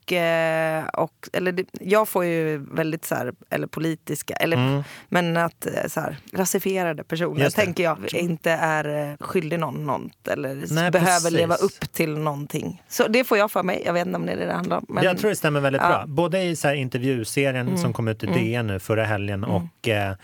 [0.93, 4.83] och, eller det, jag får ju väldigt så här, eller politiska, eller, Mm.
[5.09, 10.27] men att eh, så här, rasifierade personer tänker jag inte är eh, skyldig någon något
[10.27, 11.31] eller Nej, behöver precis.
[11.31, 12.83] leva upp till någonting.
[12.87, 13.83] Så det får jag för mig.
[13.85, 14.85] Jag vet inte om det är det det handlar om.
[14.89, 15.87] Men, jag tror det stämmer väldigt Ja.
[15.87, 16.03] bra.
[16.07, 17.77] Både i så här intervjuserien Mm.
[17.77, 18.39] som kom ut i Mm.
[18.39, 20.15] DN nu förra helgen och eh,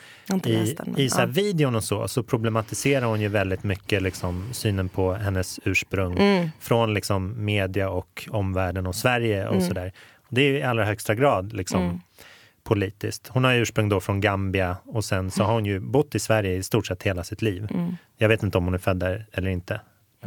[0.45, 1.31] i, den, i så här ja.
[1.33, 6.49] videon och så, så problematiserar hon ju väldigt mycket liksom, synen på hennes ursprung Mm.
[6.59, 9.67] från liksom, media och omvärlden och Sverige och Mm.
[9.67, 9.91] sådär.
[10.29, 11.99] Det är ju i allra högsta grad liksom, Mm.
[12.63, 13.27] politiskt.
[13.27, 16.19] Hon har ju ursprung då från Gambia och sen så har hon ju bott i
[16.19, 17.67] Sverige i stort sett hela sitt liv.
[17.73, 17.97] Mm.
[18.17, 19.81] Jag vet inte om hon är född där eller inte.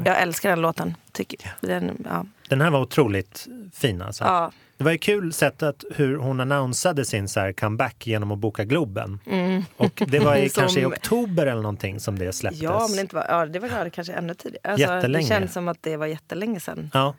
[0.05, 0.95] Jag älskar den låten.
[1.13, 2.27] Tycker, den, ja.
[2.49, 4.25] Den här var otroligt fin alltså.
[4.25, 4.53] Ja.
[4.77, 9.21] Det var ju kul sättet hur hon annonsade sin så comeback genom att boka Globen.
[9.27, 9.63] Mm.
[9.77, 12.63] Och det var i Som- kanske i oktober eller någonting som det släpptes.
[12.63, 14.73] Ja, men det, inte var, ja, det var det kanske ännu tidigare.
[14.73, 15.27] Alltså, det Jättelänge.
[15.27, 16.91] känns som att det var jättelänge sedan.
[16.95, 17.15] Ja.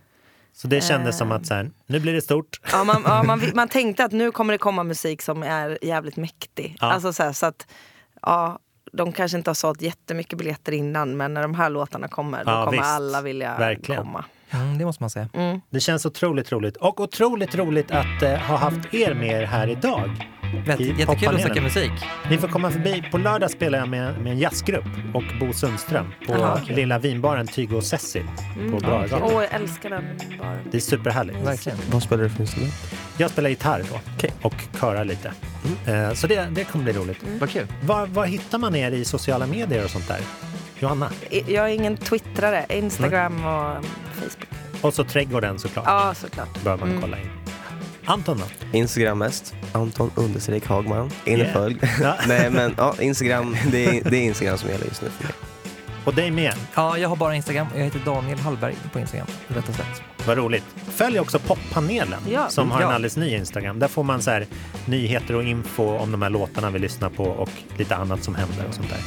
[0.53, 1.36] Så det kändes som Eh.
[1.38, 2.61] att så här, nu blir det stort.
[2.71, 6.17] Ja, man, ja, man, man tänkte att nu kommer det komma musik som är jävligt
[6.17, 6.77] mäktig.
[6.79, 6.91] Ja.
[6.93, 7.67] Alltså, så, här, så att,
[8.21, 8.59] ja,
[8.92, 12.52] de kanske inte har sålt jättemycket biljetter innan men när de här låtarna kommer då
[12.52, 12.89] Ja, kommer visst.
[12.92, 14.04] alla vilja Verkligen.
[14.04, 14.26] komma.
[14.54, 15.30] Mm, det måste man säga.
[15.70, 16.78] Det känns otroligt roligt.
[16.78, 20.10] Och otroligt roligt att eh, ha haft er med er här idag.
[20.66, 21.91] Vet, jättekul att snacka musik.
[22.30, 23.04] Ni får komma förbi.
[23.12, 26.76] På lördag spelar jag med, med en jazzgrupp och Bo Sundström på Jaha, okej.
[26.76, 28.24] lilla vinbaren Tygo och Sessi
[28.54, 28.78] på Mm.
[28.80, 29.22] Bragatan.
[29.24, 30.04] Åh, jag älskar den
[30.39, 30.60] baren.
[30.72, 31.38] Det är superhärligt.
[31.39, 31.78] Verkligen.
[31.91, 32.74] Vad spelar du för instrument?
[33.18, 35.32] Jag spelar gitarr då och körar lite.
[35.86, 37.18] Eh, Så det, det kommer bli roligt.
[37.39, 37.68] Vad kul.
[37.84, 40.20] Var, var hittar man er i sociala medier och sånt där?
[40.80, 41.10] Johanna?
[41.30, 43.84] Jag är ingen twittrare, Instagram och um,
[44.16, 44.47] Facebook.
[44.82, 45.86] Och så trädgården såklart.
[45.88, 46.64] Ja, såklart.
[46.64, 47.02] Bör man Mm.
[47.02, 47.30] kolla in.
[48.06, 48.78] Anton då?
[48.78, 49.54] Instagram mest.
[49.72, 51.12] Anton understreck Hagman.
[51.26, 51.47] In Yeah.
[51.47, 51.78] och följ.
[52.02, 52.16] Ja.
[52.28, 55.34] Nej men ja, Instagram, det är, det är Instagram som gäller just nu för mig.
[56.06, 56.54] Och dig med.
[56.76, 57.68] Ja, jag har bara Instagram.
[57.76, 59.28] Jag heter Daniel Hallberg på Instagram.
[59.47, 60.02] Rätt och slätt.
[60.28, 60.64] Vad roligt.
[60.89, 62.49] Följ också poppanelen Ja.
[62.49, 62.93] som har en Ja.
[62.93, 63.80] alldeles ny Instagram.
[63.80, 64.45] Där får man så här,
[64.86, 68.66] nyheter och info om de här låtarna vi lyssnar på och lite annat som händer
[68.68, 68.99] och sånt där.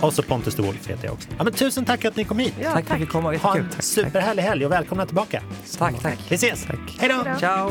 [0.00, 1.28] Och så Pontus de Wolf heter jag också.
[1.38, 2.54] Ja, men tusen tack att ni kom hit.
[2.60, 3.36] Ja, tack, för att vi komma.
[3.36, 5.42] Ha en superhärlig helg och välkomna tillbaka.
[5.78, 6.18] Tack, tack.
[6.28, 6.66] Vi ses.
[6.98, 7.24] Hej då!
[7.40, 7.70] Ciao!